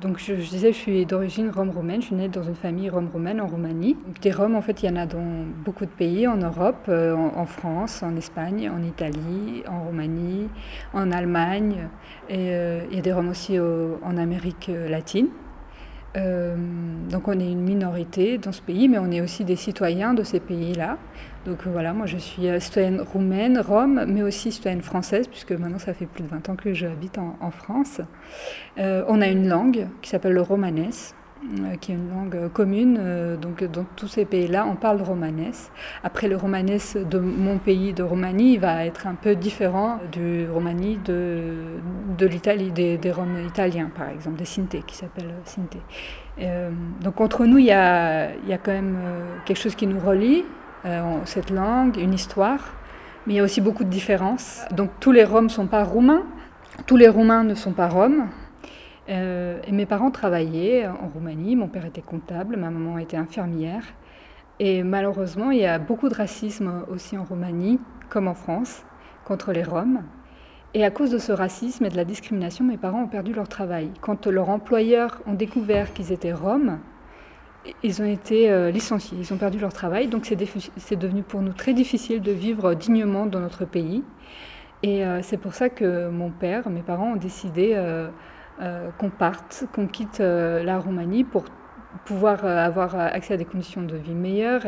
donc 0.00 0.18
je, 0.18 0.34
disais, 0.34 0.72
je 0.72 0.78
suis 0.78 1.06
d'origine 1.06 1.50
rome-roumaine. 1.50 2.00
Je 2.00 2.06
suis 2.06 2.14
née 2.14 2.28
dans 2.28 2.42
une 2.42 2.54
famille 2.54 2.90
rome-roumaine 2.90 3.40
en 3.40 3.46
Roumanie. 3.46 3.96
des 4.20 4.30
Roms, 4.30 4.54
en 4.54 4.62
fait, 4.62 4.82
il 4.82 4.86
y 4.86 4.92
en 4.92 4.96
a 4.96 5.06
dans 5.06 5.44
beaucoup 5.64 5.86
de 5.86 5.90
pays, 5.90 6.28
en 6.28 6.36
Europe, 6.36 6.84
euh, 6.88 7.14
en, 7.14 7.46
France, 7.46 8.02
en 8.02 8.14
Espagne, 8.16 8.70
en 8.70 8.82
Italie, 8.82 9.62
en 9.68 9.84
Roumanie, 9.84 10.48
en 10.92 11.10
Allemagne. 11.10 11.88
Et 12.28 12.50
euh, 12.50 12.84
il 12.90 12.96
y 12.96 12.98
a 12.98 13.02
des 13.02 13.12
Roms 13.12 13.28
aussi 13.28 13.58
en 13.58 14.16
Amérique 14.16 14.70
latine. 14.88 15.28
Euh, 16.16 16.56
donc 17.10 17.28
on 17.28 17.38
est 17.38 17.50
une 17.50 17.62
minorité 17.62 18.38
dans 18.38 18.52
ce 18.52 18.62
pays, 18.62 18.88
mais 18.88 18.98
on 18.98 19.10
est 19.10 19.20
aussi 19.20 19.44
des 19.44 19.56
citoyens 19.56 20.14
de 20.14 20.22
ces 20.22 20.40
pays-là. 20.40 20.98
Donc 21.44 21.66
voilà, 21.66 21.92
moi 21.92 22.06
je 22.06 22.16
suis 22.16 22.48
citoyenne 22.60 23.00
roumaine, 23.00 23.58
rome, 23.58 24.04
mais 24.08 24.22
aussi 24.22 24.50
citoyenne 24.50 24.82
française, 24.82 25.28
puisque 25.28 25.52
maintenant 25.52 25.78
ça 25.78 25.94
fait 25.94 26.06
plus 26.06 26.24
de 26.24 26.28
20 26.28 26.48
ans 26.48 26.56
que 26.56 26.74
j'habite 26.74 27.18
en, 27.18 27.36
en, 27.40 27.50
France. 27.50 28.00
Euh, 28.78 29.04
on 29.08 29.20
a 29.20 29.28
une 29.28 29.48
langue 29.48 29.86
qui 30.02 30.10
s'appelle 30.10 30.32
le 30.32 30.42
romanès, 30.42 31.14
euh, 31.14 31.25
qui 31.80 31.92
est 31.92 31.94
une 31.94 32.10
langue 32.10 32.50
commune. 32.52 32.98
Euh, 33.00 33.36
donc 33.36 33.64
dans 33.64 33.84
tous 33.96 34.08
ces 34.08 34.24
pays-là, 34.24 34.66
on 34.66 34.76
parle 34.76 35.02
romanès. 35.02 35.70
Après, 36.02 36.28
le 36.28 36.36
romanès 36.36 36.96
de 36.96 37.18
mon 37.18 37.58
pays, 37.58 37.92
de 37.92 38.02
Roumanie, 38.02 38.58
va 38.58 38.84
être 38.84 39.06
un 39.06 39.14
peu 39.14 39.34
différent 39.34 39.98
du 40.12 40.48
romani 40.48 40.98
de, 41.04 41.54
de 42.18 42.26
l'Italie, 42.26 42.70
des, 42.70 42.98
des 42.98 43.10
Roms 43.10 43.46
italiens, 43.46 43.90
par 43.94 44.08
exemple, 44.08 44.36
des 44.36 44.44
Sinté, 44.44 44.82
qui 44.86 44.96
s'appellent 44.96 45.34
Sinté. 45.44 45.78
donc 47.02 47.20
entre 47.20 47.46
nous, 47.46 47.58
il 47.58 47.66
y 47.66 47.72
a, 47.72 48.30
y 48.46 48.52
a, 48.52 48.58
quand 48.58 48.72
même 48.72 48.98
quelque 49.44 49.58
chose 49.58 49.74
qui 49.74 49.86
nous 49.86 50.00
relie. 50.00 50.44
Euh, 50.86 51.02
cette 51.24 51.50
langue, 51.50 51.96
une 51.96 52.14
histoire, 52.14 52.60
mais 53.26 53.34
il 53.34 53.36
y 53.38 53.40
a 53.40 53.42
aussi 53.42 53.60
beaucoup 53.60 53.82
de 53.82 53.88
différences. 53.90 54.64
Donc 54.70 54.90
tous 55.00 55.10
les 55.10 55.24
Roms 55.24 55.44
ne 55.44 55.50
sont 55.50 55.66
pas 55.66 55.82
roumains, 55.82 56.22
tous 56.86 56.96
les 56.96 57.08
Roumains 57.08 57.42
ne 57.42 57.54
sont 57.54 57.72
pas 57.72 57.88
Roms. 57.88 58.28
Euh, 59.08 59.60
et 59.66 59.72
mes 59.72 59.86
parents 59.86 60.10
travaillaient 60.10 60.86
en 60.86 61.08
Roumanie, 61.08 61.56
mon 61.56 61.68
père 61.68 61.86
était 61.86 62.02
comptable, 62.02 62.56
ma 62.56 62.70
maman 62.70 62.98
était 62.98 63.16
infirmière. 63.16 63.84
Et 64.58 64.82
malheureusement, 64.82 65.50
il 65.50 65.58
y 65.58 65.66
a 65.66 65.78
beaucoup 65.78 66.08
de 66.08 66.14
racisme 66.14 66.84
aussi 66.88 67.16
en 67.16 67.24
Roumanie, 67.24 67.78
comme 68.08 68.26
en 68.26 68.34
France, 68.34 68.84
contre 69.24 69.52
les 69.52 69.62
Roms. 69.62 70.02
Et 70.74 70.84
à 70.84 70.90
cause 70.90 71.10
de 71.10 71.18
ce 71.18 71.32
racisme 71.32 71.84
et 71.84 71.88
de 71.88 71.96
la 71.96 72.04
discrimination, 72.04 72.64
mes 72.64 72.76
parents 72.76 73.02
ont 73.02 73.08
perdu 73.08 73.32
leur 73.32 73.48
travail. 73.48 73.90
Quand 74.00 74.26
leurs 74.26 74.50
employeurs 74.50 75.20
ont 75.26 75.34
découvert 75.34 75.92
qu'ils 75.92 76.12
étaient 76.12 76.32
Roms, 76.32 76.78
ils 77.82 78.02
ont 78.02 78.06
été 78.06 78.50
euh, 78.50 78.70
licenciés, 78.70 79.18
ils 79.20 79.32
ont 79.32 79.38
perdu 79.38 79.58
leur 79.58 79.72
travail, 79.72 80.06
donc 80.06 80.26
c'est 80.26 80.96
devenu 80.96 81.22
pour 81.22 81.42
nous 81.42 81.52
très 81.52 81.72
difficile 81.72 82.20
de 82.20 82.32
vivre 82.32 82.74
dignement 82.74 83.26
dans 83.26 83.40
notre 83.40 83.64
pays. 83.64 84.04
Et 84.82 85.04
euh, 85.04 85.20
c'est 85.22 85.38
pour 85.38 85.54
ça 85.54 85.68
que 85.68 86.08
mon 86.08 86.30
père, 86.30 86.68
mes 86.68 86.82
parents 86.82 87.12
ont 87.12 87.16
décidé 87.16 87.72
euh, 87.74 88.08
qu'on 88.98 89.10
parte, 89.10 89.64
qu'on 89.74 89.86
quitte 89.86 90.20
la 90.20 90.78
Roumanie 90.78 91.24
pour 91.24 91.44
pouvoir 92.04 92.44
avoir 92.44 92.94
accès 92.94 93.34
à 93.34 93.36
des 93.36 93.44
conditions 93.44 93.82
de 93.82 93.96
vie 93.96 94.14
meilleures, 94.14 94.66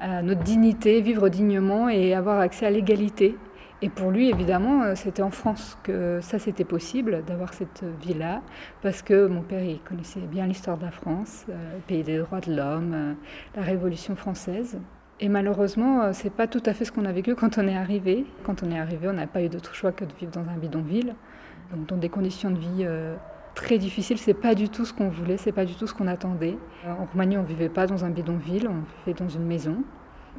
à 0.00 0.22
notre 0.22 0.42
dignité, 0.42 1.00
vivre 1.00 1.28
dignement 1.28 1.88
et 1.88 2.14
avoir 2.14 2.40
accès 2.40 2.66
à 2.66 2.70
l'égalité 2.70 3.36
et 3.84 3.90
pour 3.90 4.10
lui, 4.10 4.30
évidemment, 4.30 4.82
euh, 4.82 4.94
c'était 4.94 5.20
en 5.20 5.30
France 5.30 5.76
que 5.82 6.18
ça 6.22 6.38
c'était 6.38 6.64
possible 6.64 7.22
d'avoir 7.26 7.52
cette 7.52 7.84
vie-là, 8.00 8.40
parce 8.80 9.02
que 9.02 9.26
mon 9.26 9.42
père 9.42 9.62
il 9.62 9.78
connaissait 9.80 10.20
bien 10.20 10.46
l'histoire 10.46 10.78
de 10.78 10.86
la 10.86 10.90
France, 10.90 11.44
euh, 11.50 11.74
le 11.74 11.80
pays 11.82 12.02
des 12.02 12.16
droits 12.16 12.40
de 12.40 12.56
l'homme, 12.56 12.92
euh, 12.94 13.12
la 13.54 13.60
Révolution 13.60 14.16
française. 14.16 14.78
Et 15.20 15.28
malheureusement, 15.28 16.14
c'est 16.14 16.32
pas 16.32 16.46
tout 16.46 16.62
à 16.64 16.72
fait 16.72 16.86
ce 16.86 16.92
qu'on 16.92 17.04
a 17.04 17.12
vécu 17.12 17.34
quand 17.34 17.58
on 17.58 17.68
est 17.68 17.76
arrivé. 17.76 18.24
Quand 18.42 18.62
on 18.62 18.70
est 18.70 18.78
arrivé, 18.78 19.06
on 19.06 19.12
n'a 19.12 19.26
pas 19.26 19.42
eu 19.42 19.50
d'autre 19.50 19.74
choix 19.74 19.92
que 19.92 20.06
de 20.06 20.12
vivre 20.18 20.32
dans 20.32 20.48
un 20.48 20.56
bidonville, 20.56 21.14
dans 21.88 21.96
des 21.96 22.08
conditions 22.08 22.50
de 22.50 22.58
vie 22.58 22.86
très 23.54 23.78
difficiles. 23.78 24.18
C'est 24.18 24.34
pas 24.34 24.54
du 24.54 24.68
tout 24.68 24.84
ce 24.84 24.92
qu'on 24.92 25.08
voulait, 25.08 25.36
c'est 25.36 25.52
pas 25.52 25.64
du 25.64 25.74
tout 25.74 25.86
ce 25.86 25.94
qu'on 25.94 26.06
attendait. 26.06 26.58
En 26.86 27.04
Roumanie, 27.06 27.38
on 27.38 27.42
vivait 27.42 27.68
pas 27.68 27.86
dans 27.86 28.04
un 28.04 28.10
bidonville, 28.10 28.68
on 28.68 28.82
vivait 29.04 29.18
dans 29.18 29.28
une 29.28 29.44
maison. 29.44 29.82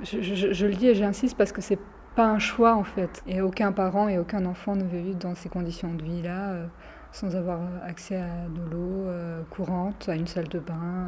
Je, 0.04 0.65
le 0.65 0.74
dis 0.74 0.88
et 0.88 0.96
j'insiste 0.96 1.38
parce 1.38 1.51
que 1.51 1.62
c'est 1.62 1.80
pas 2.15 2.27
un 2.27 2.39
choix 2.39 2.75
en 2.75 2.84
fait. 2.84 3.24
Et 3.27 3.42
aucun 3.42 3.72
parent 3.72 4.08
et 4.08 4.18
aucun 4.18 4.46
enfant 4.46 4.75
ne 4.75 4.84
veut 4.84 5.00
vivre 5.00 5.20
dans 5.20 5.36
ces 5.36 5.50
conditions 5.50 5.94
de 5.94 6.04
vie-là 6.04 6.51
euh, 6.51 6.65
sans 7.12 7.36
avoir 7.36 7.62
accès 7.86 8.18
à 8.18 8.48
de 8.50 8.72
l'eau 8.72 9.08
euh, 9.08 9.42
courante, 9.50 10.10
à 10.10 10.15
une 10.15 10.27
salle 10.27 10.48
de 10.50 10.60
bain, 10.60 11.08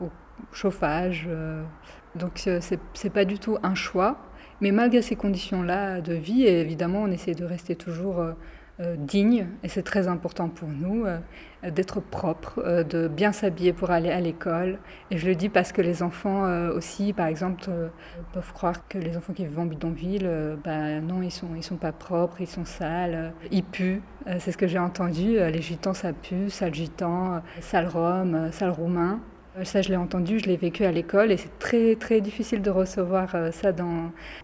au 0.00 0.10
chauffage. 0.52 1.26
Euh. 1.28 1.62
Donc 2.14 2.48
c'est 2.60 3.10
pas 3.10 3.24
du 3.24 3.38
tout 3.38 3.58
un 3.62 3.74
choix. 3.74 4.18
Mais 4.60 4.72
malgré 4.72 5.02
ces 5.02 5.14
conditions-là 5.14 6.00
de 6.00 6.14
vie, 6.14 6.44
évidemment, 6.44 7.02
on 7.02 7.10
essaie 7.12 7.34
de 7.34 7.44
rester 7.44 7.76
toujours 7.76 8.18
euh, 8.18 8.32
digne, 8.96 9.46
et 9.64 9.68
c'est 9.68 9.82
très 9.82 10.06
important 10.06 10.48
pour 10.48 10.68
nous, 10.68 11.04
euh, 11.04 11.18
d'être 11.68 12.00
propre, 12.00 12.62
euh, 12.64 12.84
de 12.84 13.08
bien 13.08 13.32
s'habiller 13.32 13.72
pour 13.72 13.90
aller 13.90 14.10
à 14.10 14.20
l'école. 14.20 14.78
Et 15.10 15.18
je 15.18 15.26
le 15.26 15.34
dis 15.34 15.48
parce 15.48 15.72
que 15.72 15.82
les 15.82 16.02
enfants 16.02 16.44
aussi, 16.70 17.12
par 17.12 17.26
exemple, 17.26 17.64
peuvent 18.32 18.52
croire 18.52 18.86
que 18.88 18.98
les 18.98 19.16
enfants 19.16 19.32
qui 19.32 19.44
vivent 19.44 19.58
en 19.58 19.66
bidonville, 19.66 20.30
ben 20.62 21.00
non, 21.00 21.22
ils 21.22 21.32
sont, 21.32 21.48
ils 21.56 21.62
sont 21.62 21.76
pas 21.76 21.92
propres, 21.92 22.40
ils 22.40 22.46
sont 22.46 22.64
sales, 22.64 23.32
ils 23.50 23.64
puent. 23.64 24.02
c'est 24.38 24.52
ce 24.52 24.56
que 24.56 24.66
j'ai 24.66 24.78
entendu. 24.78 25.38
Les 25.38 25.62
gitans, 25.62 25.94
ça 25.94 26.12
pue, 26.12 26.50
sale 26.50 26.74
gitan, 26.74 27.42
sale 27.60 27.88
rome, 27.88 28.50
sale 28.52 28.70
roumain. 28.70 29.20
Ça, 29.64 29.82
je 29.82 29.88
l'ai 29.88 29.96
entendu, 29.96 30.38
je 30.38 30.46
l'ai 30.46 30.56
vécu 30.56 30.84
à 30.84 30.92
l'école 30.92 31.32
et 31.32 31.36
c'est 31.36 31.58
très, 31.58 31.96
très 31.96 32.20
difficile 32.20 32.62
de 32.62 32.70
recevoir 32.70 33.34
ça 33.52 33.72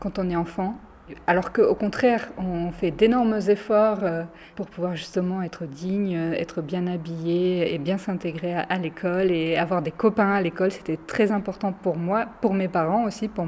quand 0.00 0.18
on 0.18 0.30
est 0.30 0.36
enfant. 0.36 0.78
Alors 1.26 1.52
qu'au 1.52 1.74
contraire, 1.74 2.30
on 2.38 2.70
fait 2.70 2.90
d'énormes 2.90 3.38
efforts 3.48 3.98
euh, 4.02 4.22
pour 4.56 4.66
pouvoir 4.68 4.96
justement 4.96 5.42
être 5.42 5.66
digne, 5.66 6.14
être 6.14 6.62
bien 6.62 6.86
habillé 6.86 7.74
et 7.74 7.78
bien 7.78 7.98
s'intégrer 7.98 8.54
à, 8.54 8.78
l'école 8.78 9.30
et 9.30 9.58
avoir 9.58 9.82
des 9.82 9.90
copains 9.90 10.32
à 10.32 10.40
l'école. 10.40 10.70
C'était 10.72 10.96
très 10.96 11.30
important 11.30 11.72
pour 11.72 11.98
moi, 11.98 12.24
pour 12.40 12.54
mes 12.54 12.68
parents 12.68 13.04
aussi, 13.04 13.28
pour 13.28 13.46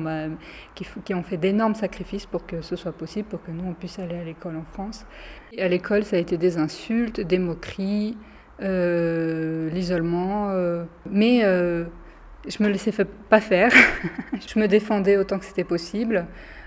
qui, 0.75 1.15
ont 1.15 1.23
fait 1.23 1.39
d'énormes 1.39 1.75
sacrifices 1.75 2.27
pour 2.27 2.45
que 2.45 2.61
ce 2.61 2.77
soit 2.77 2.93
possible, 2.93 3.27
pour 3.27 3.43
que 3.43 3.51
nous, 3.51 3.65
on 3.67 3.73
puisse 3.73 3.99
aller 3.99 4.19
à 4.19 4.25
l'école 4.25 4.57
en 4.57 4.65
France. 4.75 5.07
Et 5.53 5.63
à 5.63 5.69
l'école, 5.69 6.05
ça 6.05 6.17
a 6.17 6.19
été 6.19 6.37
des 6.37 6.59
insultes, 6.59 7.23
des 7.23 7.39
moqueries, 7.39 8.19
euh, 8.61 9.71
l'isolement. 9.71 10.51
Euh, 10.51 10.85
mais 11.11 11.41
je 11.41 12.63
me 12.63 12.69
laissais 12.69 12.93
pas 13.31 13.41
faire. 13.41 13.73
je 14.47 14.59
me 14.59 14.69
défendais 14.69 15.17
autant 15.17 15.39
que 15.39 15.47
c'était 15.47 15.65
possible. 15.65 16.27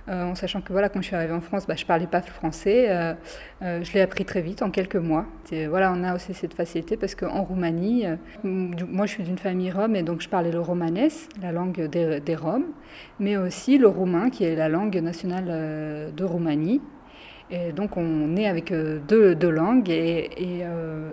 Euh, 0.10 0.24
en 0.24 0.34
sachant 0.34 0.62
que 0.62 0.72
voilà, 0.72 0.90
quand 0.90 1.02
je 1.02 1.08
suis 1.08 1.16
arrivée 1.16 1.34
en 1.34 1.42
France, 1.42 1.68
bah, 1.68 1.76
je 1.76 1.84
ne 1.84 1.88
parlais 1.88 2.08
pas 2.08 2.22
français. 2.22 2.88
Euh, 2.90 3.14
euh, 3.62 3.84
je 3.84 3.94
l'ai 3.94 4.02
appris 4.02 4.26
très 4.26 4.42
vite, 4.42 4.64
en 4.64 4.72
quelques 4.72 4.96
mois. 4.96 5.26
voilà, 5.70 5.94
on 5.96 6.04
a 6.04 6.16
aussi 6.16 6.34
cette 6.34 6.54
facilité 6.54 6.98
parce 6.98 7.14
qu'en 7.14 7.44
Roumanie, 7.44 8.06
moi 8.44 9.06
je 9.06 9.12
suis 9.12 9.24
d'une 9.24 9.38
famille 9.38 9.72
rome 9.72 9.96
et 9.96 10.04
donc 10.04 10.22
je 10.22 10.30
parlais 10.30 10.52
le 10.52 10.60
romanès, 10.60 11.30
la 11.42 11.52
langue 11.52 11.88
des, 11.88 12.20
des 12.20 12.36
Roms, 12.36 12.66
mais 13.20 13.38
aussi 13.38 13.78
le 13.78 13.88
roumain 13.88 14.30
qui 14.30 14.44
est 14.46 14.56
la 14.56 14.70
langue 14.70 14.96
nationale 14.98 16.12
de 16.16 16.24
Roumanie. 16.24 16.82
Et 17.52 17.72
donc 17.72 17.98
on 17.98 18.36
est 18.36 18.48
avec 18.48 18.72
deux, 18.72 19.36
deux 19.36 19.50
langues 19.50 19.90
et, 19.90 20.30
et, 20.38 20.64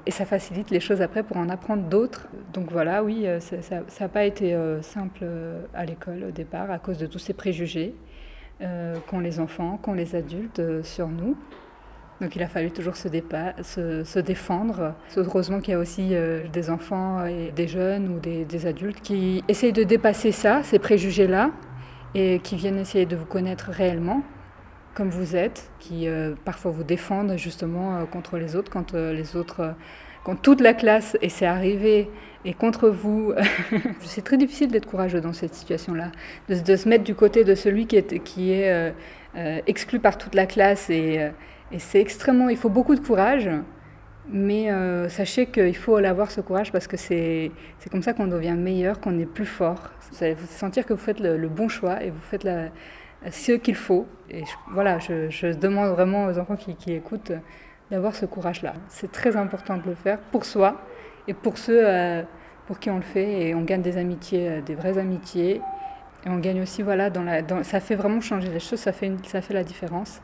et, 0.04 0.10
ça 0.10 0.26
facilite 0.26 0.70
les 0.70 0.80
choses 0.80 1.00
après 1.00 1.22
pour 1.22 1.38
en 1.38 1.48
apprendre 1.48 1.84
d'autres. 1.84 2.28
Donc 2.52 2.70
voilà, 2.70 3.02
oui, 3.02 3.26
ça 3.40 3.80
n'a 4.00 4.08
pas 4.08 4.24
été 4.24 4.56
simple 4.82 5.24
à 5.74 5.84
l'école 5.84 6.24
au 6.28 6.30
départ 6.30 6.70
à 6.70 6.78
cause 6.78 6.98
de 6.98 7.06
tous 7.06 7.18
ces 7.18 7.32
préjugés 7.32 7.94
euh, 8.62 8.96
qu'ont 9.06 9.20
les 9.20 9.38
enfants, 9.38 9.78
qu'ont 9.82 9.92
les 9.92 10.14
adultes 10.14 10.60
euh, 10.60 10.82
sur 10.82 11.08
nous. 11.08 11.36
Donc 12.22 12.36
il 12.36 12.42
a 12.42 12.48
fallu 12.48 12.70
toujours 12.70 12.96
se, 12.96 13.08
défendre. 14.20 14.94
Heureusement 15.14 15.60
qu'il 15.60 15.72
y 15.72 15.74
a 15.74 15.78
aussi 15.78 16.14
euh, 16.14 16.48
des 16.50 16.70
enfants 16.70 17.26
et 17.26 17.52
des 17.54 17.68
jeunes 17.68 18.08
ou 18.08 18.18
des, 18.18 18.66
adultes 18.66 19.02
qui 19.02 19.44
essayent 19.48 19.74
de 19.74 19.84
dépasser 19.84 20.32
ça, 20.32 20.62
ces 20.62 20.78
préjugés-là, 20.78 21.50
et 22.14 22.38
qui 22.38 22.56
viennent 22.56 22.78
essayer 22.78 23.04
de 23.04 23.16
vous 23.16 23.26
connaître 23.26 23.70
réellement, 23.70 24.22
comme 24.94 25.10
vous 25.10 25.36
êtes, 25.36 25.70
qui 25.78 26.08
parfois 26.46 26.70
vous 26.70 26.84
défendent 26.84 27.36
justement 27.36 28.06
contre 28.06 28.38
les 28.38 28.56
autres, 28.56 28.70
quand 28.70 28.94
les 28.94 29.36
autres 29.36 29.74
quand 30.26 30.34
toute 30.34 30.60
la 30.60 30.74
classe, 30.74 31.16
et 31.22 31.28
c'est 31.28 31.46
arrivé, 31.46 32.10
est 32.46 32.54
contre 32.54 32.88
vous, 32.88 33.32
c'est 34.00 34.24
très 34.24 34.36
difficile 34.36 34.70
d'être 34.70 34.86
courageux 34.86 35.20
dans 35.20 35.32
cette 35.32 35.54
situation-là, 35.54 36.12
de, 36.48 36.76
se 36.76 36.88
mettre 36.88 37.04
du 37.04 37.14
côté 37.14 37.44
de 37.44 37.54
celui 37.54 37.86
qui 37.86 37.96
est, 37.96 38.70
euh, 38.70 38.90
euh, 39.36 39.60
exclu 39.66 39.98
par 39.98 40.18
toute 40.18 40.34
la 40.34 40.46
classe. 40.46 40.90
Et, 40.90 41.20
euh, 41.20 41.30
et 41.72 41.78
c'est 41.78 42.00
extrêmement, 42.00 42.48
il 42.48 42.56
faut 42.56 42.68
beaucoup 42.68 42.94
de 42.94 43.00
courage, 43.00 43.50
mais 44.28 44.68
sachez 45.08 45.46
qu'il 45.46 45.76
faut 45.76 46.00
l'avoir 46.00 46.30
ce 46.30 46.40
courage 46.40 46.72
parce 46.72 46.86
que 46.88 46.96
c'est 46.96 47.52
comme 47.90 48.02
ça 48.02 48.12
qu'on 48.12 48.26
devient 48.26 48.56
meilleur, 48.56 49.00
qu'on 49.00 49.18
est 49.18 49.26
plus 49.26 49.46
fort. 49.46 49.90
Vous 50.10 50.24
allez 50.24 50.34
vous 50.34 50.46
sentir 50.46 50.84
que 50.84 50.92
vous 50.92 51.00
faites 51.00 51.20
le, 51.20 51.48
bon 51.48 51.68
choix 51.68 52.02
et 52.02 52.10
vous 52.10 52.20
faites 52.20 52.46
ce 53.30 53.52
qu'il 53.52 53.74
faut. 53.74 54.06
Et 54.30 54.42
voilà, 54.72 54.98
je, 54.98 55.28
je, 55.30 55.48
demande 55.48 55.90
vraiment 55.90 56.26
aux 56.26 56.38
enfants 56.38 56.56
qui, 56.56 56.74
qui 56.76 56.92
écoutent 56.92 57.32
d'avoir 57.90 58.14
ce 58.14 58.26
courage-là. 58.26 58.74
C'est 58.88 59.10
très 59.10 59.36
important 59.36 59.76
de 59.76 59.84
le 59.86 59.94
faire 59.94 60.18
pour 60.18 60.44
soi 60.44 60.80
et 61.28 61.34
pour 61.34 61.58
ceux 61.58 61.80
euh, 61.84 62.22
pour 62.66 62.78
qui 62.78 62.90
on 62.90 62.96
le 62.96 63.02
fait. 63.02 63.48
Et 63.48 63.54
on 63.54 63.62
gagne 63.62 63.82
des 63.82 63.96
amitiés, 63.96 64.48
euh, 64.48 64.60
des 64.60 64.74
vraies 64.74 64.98
amitiés. 64.98 65.60
Et 66.24 66.28
on 66.28 66.38
gagne 66.38 66.60
aussi, 66.60 66.82
voilà, 66.82 67.10
dans 67.10 67.22
la, 67.22 67.42
ça 67.62 67.80
fait 67.80 67.94
vraiment 67.94 68.20
changer 68.20 68.48
les 68.48 68.58
choses, 68.58 68.80
ça 68.80 68.92
fait, 68.92 69.12
ça 69.26 69.40
fait 69.40 69.54
la 69.54 69.64
différence. 69.64 70.20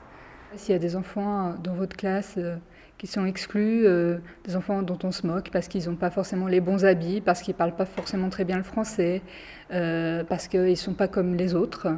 S'il 0.57 0.73
y 0.73 0.77
a 0.77 0.81
des 0.81 0.97
enfants 0.97 1.49
euh, 1.49 1.53
dans 1.63 1.75
votre 1.75 1.97
classe 1.97 2.39
qui 2.99 3.07
sont 3.07 3.25
exclus, 3.25 3.85
des 4.45 4.55
enfants 4.55 4.83
dont 4.83 4.99
on 5.03 5.11
se 5.11 5.27
moque 5.27 5.51
parce 5.51 5.67
qu'ils 5.67 5.89
n'ont 5.89 5.97
pas 5.97 6.11
forcément 6.11 6.47
les 6.47 6.61
bons 6.61 6.85
habits, 6.85 7.21
parce 7.21 7.43
qu'ils 7.43 7.55
ne 7.55 7.59
parlent 7.59 7.75
pas 7.75 7.85
forcément 7.85 8.29
très 8.29 8.45
bien 8.45 8.57
le 8.57 8.63
français, 8.63 9.23
parce 9.71 10.47
qu'ils 10.47 10.71
ne 10.71 10.75
sont 10.77 10.95
pas 10.95 11.09
comme 11.09 11.35
les 11.35 11.57
autres, 11.57 11.89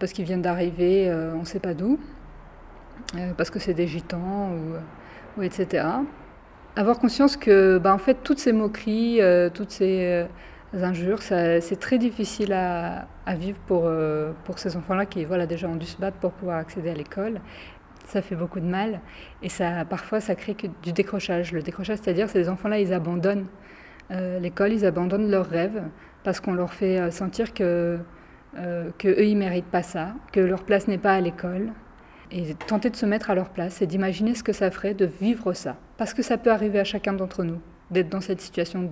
parce 0.00 0.12
qu'ils 0.12 0.24
viennent 0.24 0.40
d'arriver, 0.40 1.12
on 1.34 1.40
ne 1.40 1.44
sait 1.44 1.58
pas 1.58 1.74
d'où. 1.74 1.98
Parce 3.36 3.50
que 3.50 3.58
c'est 3.58 3.74
des 3.74 3.86
gitans 3.86 4.50
ou, 5.36 5.42
etc. 5.42 5.84
Avoir 6.76 6.98
conscience 6.98 7.36
que, 7.36 7.78
bah, 7.78 7.94
en 7.94 7.98
fait, 7.98 8.18
toutes 8.24 8.40
ces 8.40 8.52
moqueries, 8.52 9.22
euh, 9.22 9.48
toutes 9.48 9.70
ces 9.70 10.26
euh, 10.74 10.82
injures, 10.84 11.22
c'est 11.22 11.78
très 11.78 11.98
difficile 11.98 12.52
à, 12.52 13.06
vivre 13.36 13.58
pour, 13.66 13.88
pour 14.44 14.58
ces 14.58 14.76
enfants-là 14.76 15.06
qui, 15.06 15.24
voilà, 15.24 15.46
déjà 15.46 15.68
ont 15.68 15.76
dû 15.76 15.86
se 15.86 15.96
battre 15.98 16.16
pour 16.16 16.32
pouvoir 16.32 16.58
accéder 16.58 16.90
à 16.90 16.94
l'école. 16.94 17.40
Ça 18.06 18.22
fait 18.22 18.34
beaucoup 18.34 18.58
de 18.58 18.66
mal 18.66 19.00
et 19.40 19.48
ça, 19.48 19.84
parfois, 19.84 20.20
ça 20.20 20.34
crée 20.34 20.56
du 20.82 20.92
décrochage. 20.92 21.52
Le 21.52 21.62
décrochage, 21.62 21.98
c'est-à-dire, 22.02 22.28
ces 22.28 22.48
enfants-là, 22.48 22.80
ils 22.80 22.92
abandonnent 22.92 23.46
l'école, 24.10 24.72
ils 24.72 24.84
abandonnent 24.84 25.30
leurs 25.30 25.48
rêves 25.48 25.80
parce 26.24 26.40
qu'on 26.40 26.54
leur 26.54 26.74
fait 26.74 27.10
sentir 27.12 27.54
que, 27.54 27.98
que 28.98 29.08
eux, 29.08 29.24
ils 29.24 29.36
méritent 29.36 29.70
pas 29.70 29.84
ça, 29.84 30.14
que 30.32 30.40
leur 30.40 30.64
place 30.64 30.88
n'est 30.88 30.98
pas 30.98 31.14
à 31.14 31.20
l'école, 31.20 31.70
et 32.34 32.54
tenter 32.66 32.90
de 32.90 32.96
se 32.96 33.06
mettre 33.06 33.30
à 33.30 33.34
leur 33.34 33.48
place 33.48 33.80
et 33.80 33.86
d'imaginer 33.86 34.34
ce 34.34 34.42
que 34.42 34.52
ça 34.52 34.70
ferait 34.70 34.94
de 34.94 35.06
vivre 35.06 35.52
ça. 35.54 35.76
Parce 35.96 36.12
que 36.12 36.22
ça 36.22 36.36
peut 36.36 36.50
arriver 36.50 36.80
à 36.80 36.84
chacun 36.84 37.12
d'entre 37.12 37.44
nous 37.44 37.60
d'être 37.90 38.08
dans 38.08 38.20
cette 38.20 38.40
situation 38.40 38.88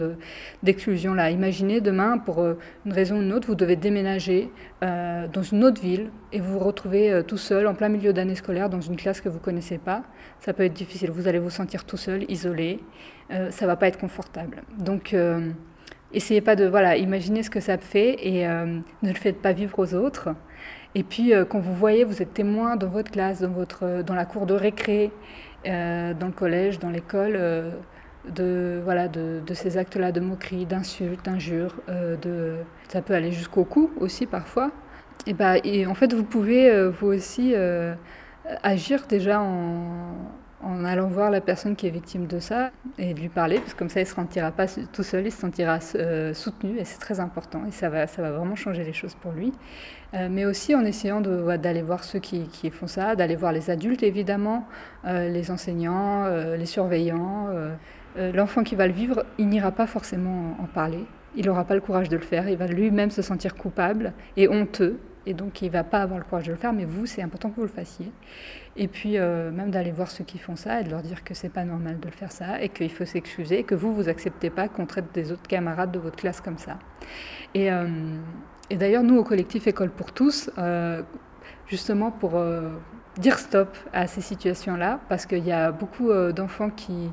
d'exclusion-là. 0.62 1.30
Imaginez 1.30 1.80
demain, 1.80 2.18
pour 2.18 2.40
euh, 2.40 2.58
une 2.87 2.92
raison 2.92 3.18
ou 3.18 3.22
une 3.22 3.32
autre, 3.32 3.49
vous 3.49 3.54
devez 3.54 3.76
déménager 3.76 4.50
euh, 4.82 5.26
dans 5.28 5.42
une 5.42 5.64
autre 5.64 5.80
ville 5.80 6.11
et 6.32 6.40
vous 6.40 6.52
vous 6.54 6.58
retrouvez 6.58 7.11
euh, 7.11 7.22
tout 7.22 7.38
seul 7.38 7.66
en 7.66 7.75
plein 7.75 7.88
milieu 7.88 8.12
d'année 8.12 8.34
scolaire 8.34 8.68
dans 8.68 8.80
une 8.80 8.96
classe 8.96 9.20
que 9.20 9.28
vous 9.28 9.38
ne 9.38 9.42
connaissez 9.42 9.78
pas. 9.78 10.02
Ça 10.40 10.52
peut 10.52 10.64
être 10.64 10.75
difficile. 10.75 11.11
Vous 11.11 11.26
allez 11.26 11.38
vous 11.38 11.50
sentir 11.50 11.84
tout 11.84 11.96
seul, 11.96 12.25
isolé. 12.30 12.80
ça 13.30 13.64
ne 13.64 13.66
va 13.66 13.76
pas 13.76 13.88
être 13.88 13.99
confortable. 13.99 14.62
Donc, 14.78 15.16
essayez 16.12 16.40
pas 16.40 16.56
de... 16.56 16.66
Voilà, 16.66 16.96
imaginez 16.96 17.42
ce 17.42 17.50
que 17.50 17.61
ça 17.61 17.78
fait 17.78 18.26
et 18.26 18.44
ne 18.46 18.82
le 19.08 19.14
faites 19.14 19.40
pas 19.40 19.52
vivre 19.52 19.78
aux 19.78 19.94
autres. 19.94 20.30
Et 20.94 21.02
puis, 21.02 21.32
euh, 21.32 21.44
quand 21.44 21.58
vous 21.58 21.75
voyez, 21.75 22.04
vous 22.04 22.20
êtes 22.20 22.34
témoin 22.34 22.76
dans 22.76 22.88
votre 22.88 23.11
classe, 23.11 23.40
dans, 23.40 23.50
votre, 23.50 23.84
euh, 23.84 24.02
dans 24.02 24.14
la 24.14 24.26
cour 24.26 24.46
de 24.46 24.54
récré, 24.54 25.11
euh, 25.66 26.12
dans 26.14 26.26
le 26.26 26.32
collège, 26.32 26.78
dans 26.78 26.90
l'école, 26.90 27.38
de, 28.28 28.80
voilà, 28.84 29.08
de, 29.08 29.42
ces 29.54 29.78
actes-là 29.78 30.12
de 30.12 30.20
moquerie, 30.20 30.66
d'insultes, 30.66 31.25
d'injures. 31.25 31.75
ça 32.88 33.02
peut 33.02 33.14
aller 33.14 33.32
jusqu'au 33.32 33.64
coup 33.64 33.90
aussi 34.00 34.26
parfois. 34.26 34.70
Et, 35.26 35.34
bah, 35.34 35.58
et 35.64 35.87
en 35.87 35.94
fait, 35.94 36.12
vous 36.12 36.25
pouvez 36.25 36.88
vous 36.88 37.06
aussi 37.06 37.54
agir 38.62 39.06
déjà 39.08 39.40
en, 39.40 40.16
en 40.62 40.85
allant 40.85 41.09
voir 41.09 41.31
la 41.31 41.40
personne 41.40 41.76
qui 41.76 41.87
est 41.87 41.90
victime 41.90 42.26
de 42.26 42.38
ça 42.38 42.71
et 42.99 43.14
lui 43.14 43.28
parler, 43.28 43.59
parce 43.59 43.75
que 43.75 43.78
comme 43.78 43.88
ça, 43.88 44.00
il 44.00 44.04
ne 44.04 44.09
se 44.09 44.14
sentira 44.14 44.50
pas 44.50 44.66
tout 44.92 45.02
seul, 45.02 45.26
il 45.26 45.33
se 45.33 45.40
sentira 45.40 45.78
euh, 45.97 46.35
soutenu, 46.35 46.78
et 46.78 46.85
c'est 46.85 46.99
très 46.99 47.21
important, 47.21 47.62
et 47.66 47.73
ça 47.73 47.88
va, 47.88 48.07
ça 48.07 48.23
va 48.23 48.31
vraiment 48.31 48.54
changer 48.54 48.85
les 48.85 48.92
choses 48.92 49.14
pour 49.14 49.33
lui. 49.33 49.52
Euh, 50.14 50.28
mais 50.31 50.45
aussi 50.45 50.75
en 50.75 50.85
essayant 50.85 51.21
d'aller 51.21 51.83
voir 51.83 52.04
ceux 52.04 52.19
qui, 52.19 52.47
qui 52.49 52.71
font 52.71 52.87
ça, 52.87 53.16
d'aller 53.16 53.37
voir 53.37 53.52
les 53.52 53.71
adultes, 53.71 54.02
évidemment, 54.02 54.66
euh, 55.04 55.28
les 55.28 55.50
enseignants, 55.50 56.26
les 56.57 56.66
surveillants. 56.66 57.49
L'enfant 58.16 58.62
qui 58.62 58.75
va 58.75 58.87
le 58.87 58.92
vivre, 58.92 59.25
il 59.38 59.49
n'ira 59.49 59.73
pas 59.73 59.87
forcément 59.87 60.54
en 60.61 60.66
parler, 60.66 61.07
il 61.35 61.47
n'aura 61.47 61.64
pas 61.64 61.75
le 61.75 61.81
courage 61.81 62.11
de 62.11 62.16
le 62.16 62.23
faire, 62.23 62.47
il 62.49 62.59
va 62.59 62.66
lui-même 62.66 63.11
se 63.11 63.23
sentir 63.23 63.54
coupable 63.54 64.12
et 64.37 64.49
honteux, 64.49 64.99
et 65.26 65.35
donc 65.35 65.62
il 65.62 65.67
ne 65.67 65.73
va 65.73 65.85
pas 65.85 66.00
avoir 66.00 66.19
le 66.19 66.25
courage 66.25 66.47
de 66.47 66.52
le 66.52 66.59
faire, 66.59 66.73
mais 66.73 66.85
vous, 66.85 67.07
c'est 67.07 67.23
important 67.23 67.50
que 67.50 67.57
vous 67.57 67.62
le 67.62 67.69
fassiez. 67.69 68.11
Et 68.76 68.88
puis 68.88 69.19
euh, 69.19 69.50
même 69.50 69.71
d'aller 69.71 69.93
voir 69.93 70.11
ceux 70.11 70.25
qui 70.25 70.38
font 70.38 70.57
ça 70.57 70.81
et 70.81 70.85
de 70.85 70.91
leur 70.91 71.02
dire 71.02 71.25
que 71.25 71.35
c'est 71.35 71.49
pas 71.49 71.64
normal 71.64 72.00
de 72.00 72.07
le 72.07 72.12
faire 72.12 72.33
ça 72.33 72.61
et 72.61 72.69
qu'il 72.69 72.91
faut 72.91 73.05
s'excuser 73.05 73.61
et 73.61 73.64
que 73.64 73.75
vous, 73.75 73.95
vous 73.95 74.09
acceptez 74.09 74.50
pas 74.50 74.69
qu'on 74.69 74.87
traite 74.87 75.12
des 75.14 75.33
autres 75.33 75.47
camarades 75.47 75.93
de 75.93 75.99
votre 75.99 76.17
classe 76.17 76.41
comme 76.41 76.59
ça. 76.59 76.79
Et, 77.55 77.71
euh, 77.71 77.87
d'ailleurs, 78.71 79.02
nous, 79.02 79.19
au 79.19 79.25
collectif 79.25 79.67
École 79.67 79.91
pour 79.91 80.12
tous, 80.12 80.50
euh, 80.59 81.02
justement 81.67 82.11
pour 82.11 82.43
dire 83.19 83.38
stop 83.38 83.76
à 83.93 84.07
ces 84.07 84.23
situations-là, 84.23 85.00
parce 85.09 85.26
qu'il 85.26 85.45
y 85.45 85.52
a 85.52 85.71
beaucoup 85.71 86.11
d'enfants 86.33 86.71
qui, 86.71 87.11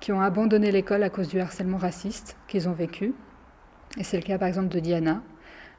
qui 0.00 0.12
ont 0.12 0.20
abandonné 0.20 0.70
l'école 0.70 1.02
à 1.02 1.10
cause 1.10 1.28
du 1.28 1.40
harcèlement 1.40 1.78
raciste 1.78 2.36
qu'ils 2.48 2.68
ont 2.68 2.72
vécu. 2.72 3.14
Et 3.98 4.04
c'est 4.04 4.16
le 4.16 4.22
cas 4.22 4.38
par 4.38 4.48
exemple 4.48 4.68
de 4.68 4.80
Diana. 4.80 5.22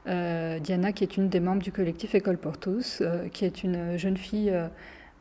Diana, 0.07 0.93
qui 0.93 1.03
est 1.03 1.17
une 1.17 1.29
des 1.29 1.39
membres 1.39 1.61
du 1.61 1.71
collectif 1.71 2.15
École 2.15 2.37
pour 2.37 2.57
tous, 2.57 3.03
qui 3.33 3.45
est 3.45 3.63
une 3.63 3.97
jeune 3.97 4.17
fille 4.17 4.53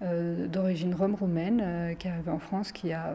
d'origine 0.00 0.94
rome-roumaine 0.94 1.96
qui 1.98 2.06
arrive 2.08 2.28
en 2.28 2.38
France, 2.38 2.70
qui 2.70 2.92
a 2.92 3.14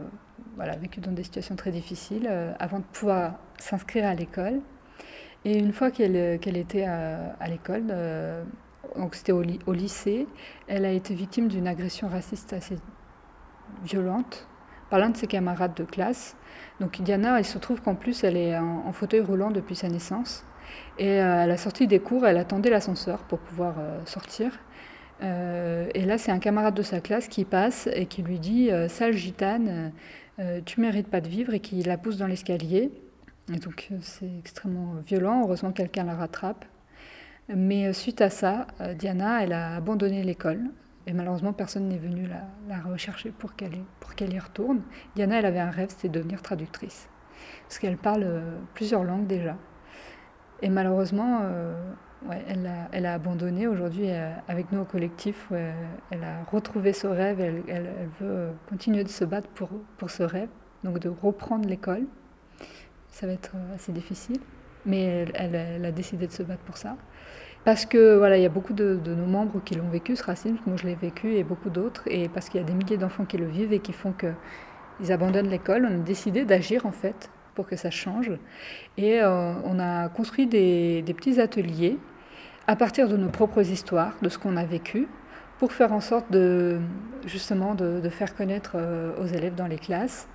vécu 0.81 0.99
dans 0.99 1.13
des 1.13 1.23
situations 1.23 1.55
très 1.55 1.71
difficiles 1.71 2.29
avant 2.59 2.79
de 2.79 2.83
pouvoir 2.83 3.39
s'inscrire 3.57 4.05
à 4.05 4.13
l'école. 4.15 4.59
Et 5.45 5.57
une 5.57 5.71
fois 5.71 5.91
qu'elle 5.91 6.15
était 6.15 6.83
à, 6.83 7.47
l'école, 7.47 7.93
donc 8.97 9.15
c'était 9.15 9.31
au, 9.31 9.73
lycée, 9.73 10.27
elle 10.67 10.85
a 10.85 10.91
été 10.91 11.13
victime 11.13 11.47
d'une 11.47 11.67
agression 11.67 12.07
raciste 12.07 12.53
assez 12.53 12.75
violente 13.83 14.47
par 14.89 14.99
l'un 14.99 15.09
de 15.09 15.17
ses 15.17 15.27
camarades 15.27 15.73
de 15.75 15.83
classe. 15.83 16.35
Donc 16.79 17.01
Diana, 17.01 17.39
il 17.39 17.45
se 17.45 17.57
trouve 17.57 17.81
qu'en 17.81 17.95
plus, 17.95 18.23
elle 18.23 18.37
est 18.37 18.57
en, 18.57 18.91
fauteuil 18.91 19.21
roulant 19.21 19.51
depuis 19.51 19.75
sa 19.75 19.87
naissance. 19.87 20.45
Et 20.97 21.19
euh, 21.19 21.43
à 21.43 21.47
la 21.47 21.57
sortie 21.57 21.87
des 21.87 21.99
cours, 21.99 22.27
elle 22.27 22.37
attendait 22.37 22.69
l'ascenseur 22.69 23.19
pour 23.23 23.39
pouvoir 23.39 23.75
euh, 23.79 23.99
sortir. 24.05 24.59
Euh, 25.23 25.89
et 25.93 26.05
là, 26.05 26.17
c'est 26.17 26.31
un 26.31 26.39
camarade 26.39 26.75
de 26.75 26.83
sa 26.83 26.99
classe 26.99 27.27
qui 27.27 27.45
passe 27.45 27.87
et 27.93 28.05
qui 28.05 28.21
lui 28.23 28.39
dit 28.39 28.69
Sale 28.87 29.13
gitane, 29.13 29.91
tu 30.65 30.81
mérites 30.81 31.07
pas 31.07 31.21
de 31.21 31.27
vivre, 31.27 31.53
et 31.53 31.59
qui 31.59 31.83
la 31.83 31.97
pousse 31.97 32.17
dans 32.17 32.25
l'escalier. 32.25 32.91
Et 33.53 33.57
donc, 33.57 33.89
c'est 34.01 34.29
extrêmement 34.39 34.95
violent. 35.05 35.41
Heureusement, 35.43 35.71
quelqu'un 35.71 36.03
la 36.03 36.15
rattrape. 36.15 36.65
Mais 37.49 37.93
suite 37.93 38.21
à 38.21 38.31
ça, 38.31 38.65
Diana, 38.97 39.43
elle 39.43 39.53
a 39.53 39.75
abandonné 39.75 40.23
l'école. 40.23 40.61
Et 41.05 41.13
malheureusement, 41.13 41.53
personne 41.53 41.87
n'est 41.87 41.99
venu 41.99 42.27
la, 42.67 42.79
rechercher 42.79 43.29
pour 43.29 43.55
qu'elle 43.55 44.33
y 44.33 44.39
retourne. 44.39 44.81
Diana, 45.15 45.37
elle 45.37 45.45
avait 45.45 45.59
un 45.59 45.69
rêve, 45.69 45.89
c'était 45.89 46.09
de 46.09 46.17
devenir 46.17 46.41
traductrice. 46.41 47.07
Parce 47.67 47.77
qu'elle 47.77 47.97
parle 47.97 48.41
plusieurs 48.73 49.03
langues 49.03 49.27
déjà. 49.27 49.57
Et 50.61 50.69
malheureusement, 50.69 51.39
euh, 51.43 51.73
elle, 52.91 53.05
a, 53.05 53.13
abandonné. 53.13 53.67
Aujourd'hui, 53.67 54.09
euh, 54.09 54.31
avec 54.47 54.71
nous 54.71 54.81
au 54.81 54.85
collectif, 54.85 55.51
elle 56.11 56.23
a 56.23 56.43
retrouvé 56.51 56.93
ce 56.93 57.07
rêve. 57.07 57.39
Elle, 57.39 57.63
elle, 57.67 57.89
veut 58.19 58.49
continuer 58.69 59.03
de 59.03 59.09
se 59.09 59.25
battre 59.25 59.49
pour, 59.49 60.11
ce 60.11 60.23
rêve, 60.23 60.49
donc 60.83 60.99
de 60.99 61.09
reprendre 61.09 61.67
l'école. 61.67 62.03
Ça 63.07 63.27
va 63.27 63.33
être 63.33 63.51
assez 63.75 63.91
difficile, 63.91 64.39
mais 64.85 65.25
elle, 65.33 65.85
a 65.85 65.91
décidé 65.91 66.27
de 66.27 66.31
se 66.31 66.43
battre 66.43 66.63
pour 66.63 66.77
ça. 66.77 66.95
Parce 67.63 67.85
que 67.85 68.17
voilà, 68.17 68.37
il 68.37 68.43
y 68.43 68.45
a 68.45 68.49
beaucoup 68.49 68.73
de, 68.73 68.99
nos 69.05 69.25
membres 69.25 69.61
qui 69.63 69.75
l'ont 69.75 69.89
vécu, 69.89 70.15
ce 70.15 70.23
racisme, 70.23 70.57
moi 70.65 70.77
je 70.77 70.87
l'ai 70.87 70.95
vécu 70.95 71.35
et 71.35 71.43
beaucoup 71.43 71.69
d'autres, 71.69 72.03
et 72.07 72.27
parce 72.27 72.49
qu'il 72.49 72.59
y 72.59 72.63
a 72.63 72.65
des 72.65 72.73
milliers 72.73 72.97
d'enfants 72.97 73.25
qui 73.25 73.37
le 73.37 73.45
vivent 73.45 73.71
et 73.71 73.79
qui 73.79 73.93
font 73.93 74.13
qu'ils 74.13 75.11
abandonnent 75.11 75.49
l'école, 75.49 75.87
on 75.87 75.93
a 75.93 75.99
décidé 75.99 76.43
d'agir 76.43 76.87
en 76.87 76.91
fait 76.91 77.29
pour 77.55 77.67
que 77.67 77.75
ça 77.75 77.89
change. 77.89 78.31
Et 78.97 79.21
euh, 79.21 79.53
on 79.63 79.79
a 79.79 80.09
construit 80.09 80.47
des, 80.47 81.03
petits 81.15 81.39
ateliers 81.39 81.97
à 82.67 82.75
partir 82.75 83.07
de 83.07 83.17
nos 83.17 83.29
propres 83.29 83.61
histoires, 83.69 84.13
de 84.21 84.29
ce 84.29 84.37
qu'on 84.37 84.57
a 84.57 84.63
vécu, 84.63 85.07
pour 85.59 85.73
faire 85.73 85.93
en 85.93 85.99
sorte 85.99 86.31
de 86.31 86.79
justement 87.25 87.75
de, 87.75 88.09
faire 88.09 88.35
connaître 88.35 88.73
euh, 88.75 89.13
aux 89.21 89.27
élèves 89.27 89.55
dans 89.55 89.67
les 89.67 89.77
classes 89.77 90.27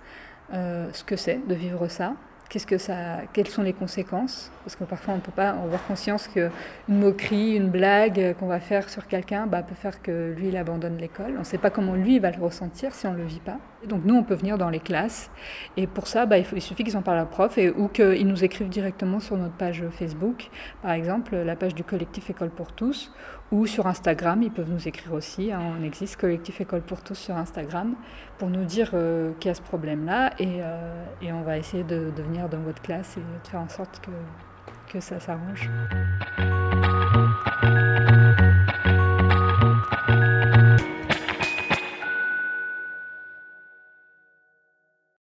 euh, 0.52 0.88
ce 0.92 1.02
que 1.02 1.16
c'est 1.16 1.40
de 1.46 1.54
vivre 1.54 1.88
ça, 1.88 2.14
qu'est-ce 2.49 2.67
que 2.67 2.79
ça, 2.79 3.19
quelles 3.33 3.49
sont 3.49 3.62
les 3.62 3.73
conséquences? 3.73 4.50
Parce 4.65 4.76
que 4.76 4.85
parfois 4.85 5.15
on 5.15 5.17
ne 5.19 5.23
peut 5.23 5.33
pas 5.33 5.50
avoir 5.50 5.85
conscience 5.87 6.29
qu'une 6.29 6.50
moquerie, 6.88 7.57
une 7.57 7.69
blague 7.69 8.35
qu'on 8.38 8.47
va 8.47 8.61
faire 8.61 8.88
sur 8.88 9.07
quelqu'un 9.07 9.47
bah, 9.47 9.62
peut 9.62 9.75
faire 9.75 10.03
que 10.03 10.33
lui 10.37 10.49
il 10.49 10.57
abandonne 10.57 10.99
l'école. 10.99 11.35
On 11.37 11.41
ne 11.41 11.45
sait 11.45 11.59
pas 11.59 11.71
comment 11.71 11.95
lui 11.95 12.19
va 12.19 12.31
le 12.31 12.43
ressentir 12.43 12.95
si 12.95 13.07
on 13.07 13.12
ne 13.12 13.19
le 13.19 13.25
vit 13.25 13.41
pas. 13.41 13.59
Donc 13.87 14.03
nous 14.05 14.15
on 14.15 14.23
peut 14.23 14.35
venir 14.35 14.59
dans 14.59 14.71
les 14.71 14.81
classes 14.81 15.31
et 15.76 15.87
pour 15.87 16.07
ça 16.07 16.26
bah, 16.26 16.38
il, 16.38 16.62
suffit 16.62 16.85
qu'ils 16.85 16.97
en 16.97 17.03
parlent 17.03 17.19
à 17.19 17.26
prof 17.26 17.59
ou 17.76 17.88
qu'ils 17.88 18.26
nous 18.26 18.45
écrivent 18.45 18.69
directement 18.69 19.21
sur 19.21 19.37
notre 19.37 19.55
page 19.55 19.85
Facebook, 19.91 20.50
par 20.83 20.93
exemple 20.93 21.37
la 21.37 21.57
page 21.57 21.75
du 21.75 21.85
collectif 21.85 22.31
École 22.31 22.50
pour 22.50 22.73
tous 22.73 23.12
ou 23.53 23.67
sur 23.67 23.87
Instagram, 23.87 24.43
ils 24.43 24.50
peuvent 24.50 24.71
nous 24.71 24.88
écrire 24.88 25.12
aussi. 25.12 25.53
Hein. 25.53 25.61
on 25.79 25.85
existe 25.85 26.17
Collectif 26.17 26.61
École 26.61 26.83
pour 26.83 27.03
tous 27.03 27.14
sur 27.14 27.37
Instagram 27.37 27.94
pour 28.38 28.49
nous 28.49 28.64
dire 28.64 28.90
euh, 28.94 29.33
qu'il 29.38 29.49
y 29.49 29.53
a 29.53 29.55
ce 29.55 29.62
problème-là 29.62 30.33
et, 30.38 30.59
euh, 30.61 31.05
et, 31.23 31.33
on 31.33 31.42
va 31.42 31.59
essayer 31.59 31.85
de, 31.85 32.11
de, 32.14 32.23
venir 32.23 32.49
dans 32.49 32.61
votre 32.61 32.83
classe 32.83 33.16
et 33.16 33.20
de 33.20 33.49
faire 33.49 33.61
en 33.61 33.68
sorte 33.68 34.01
que, 34.05 34.92
que 34.92 35.01
ça 35.01 35.20
s'arrange. 35.20 35.70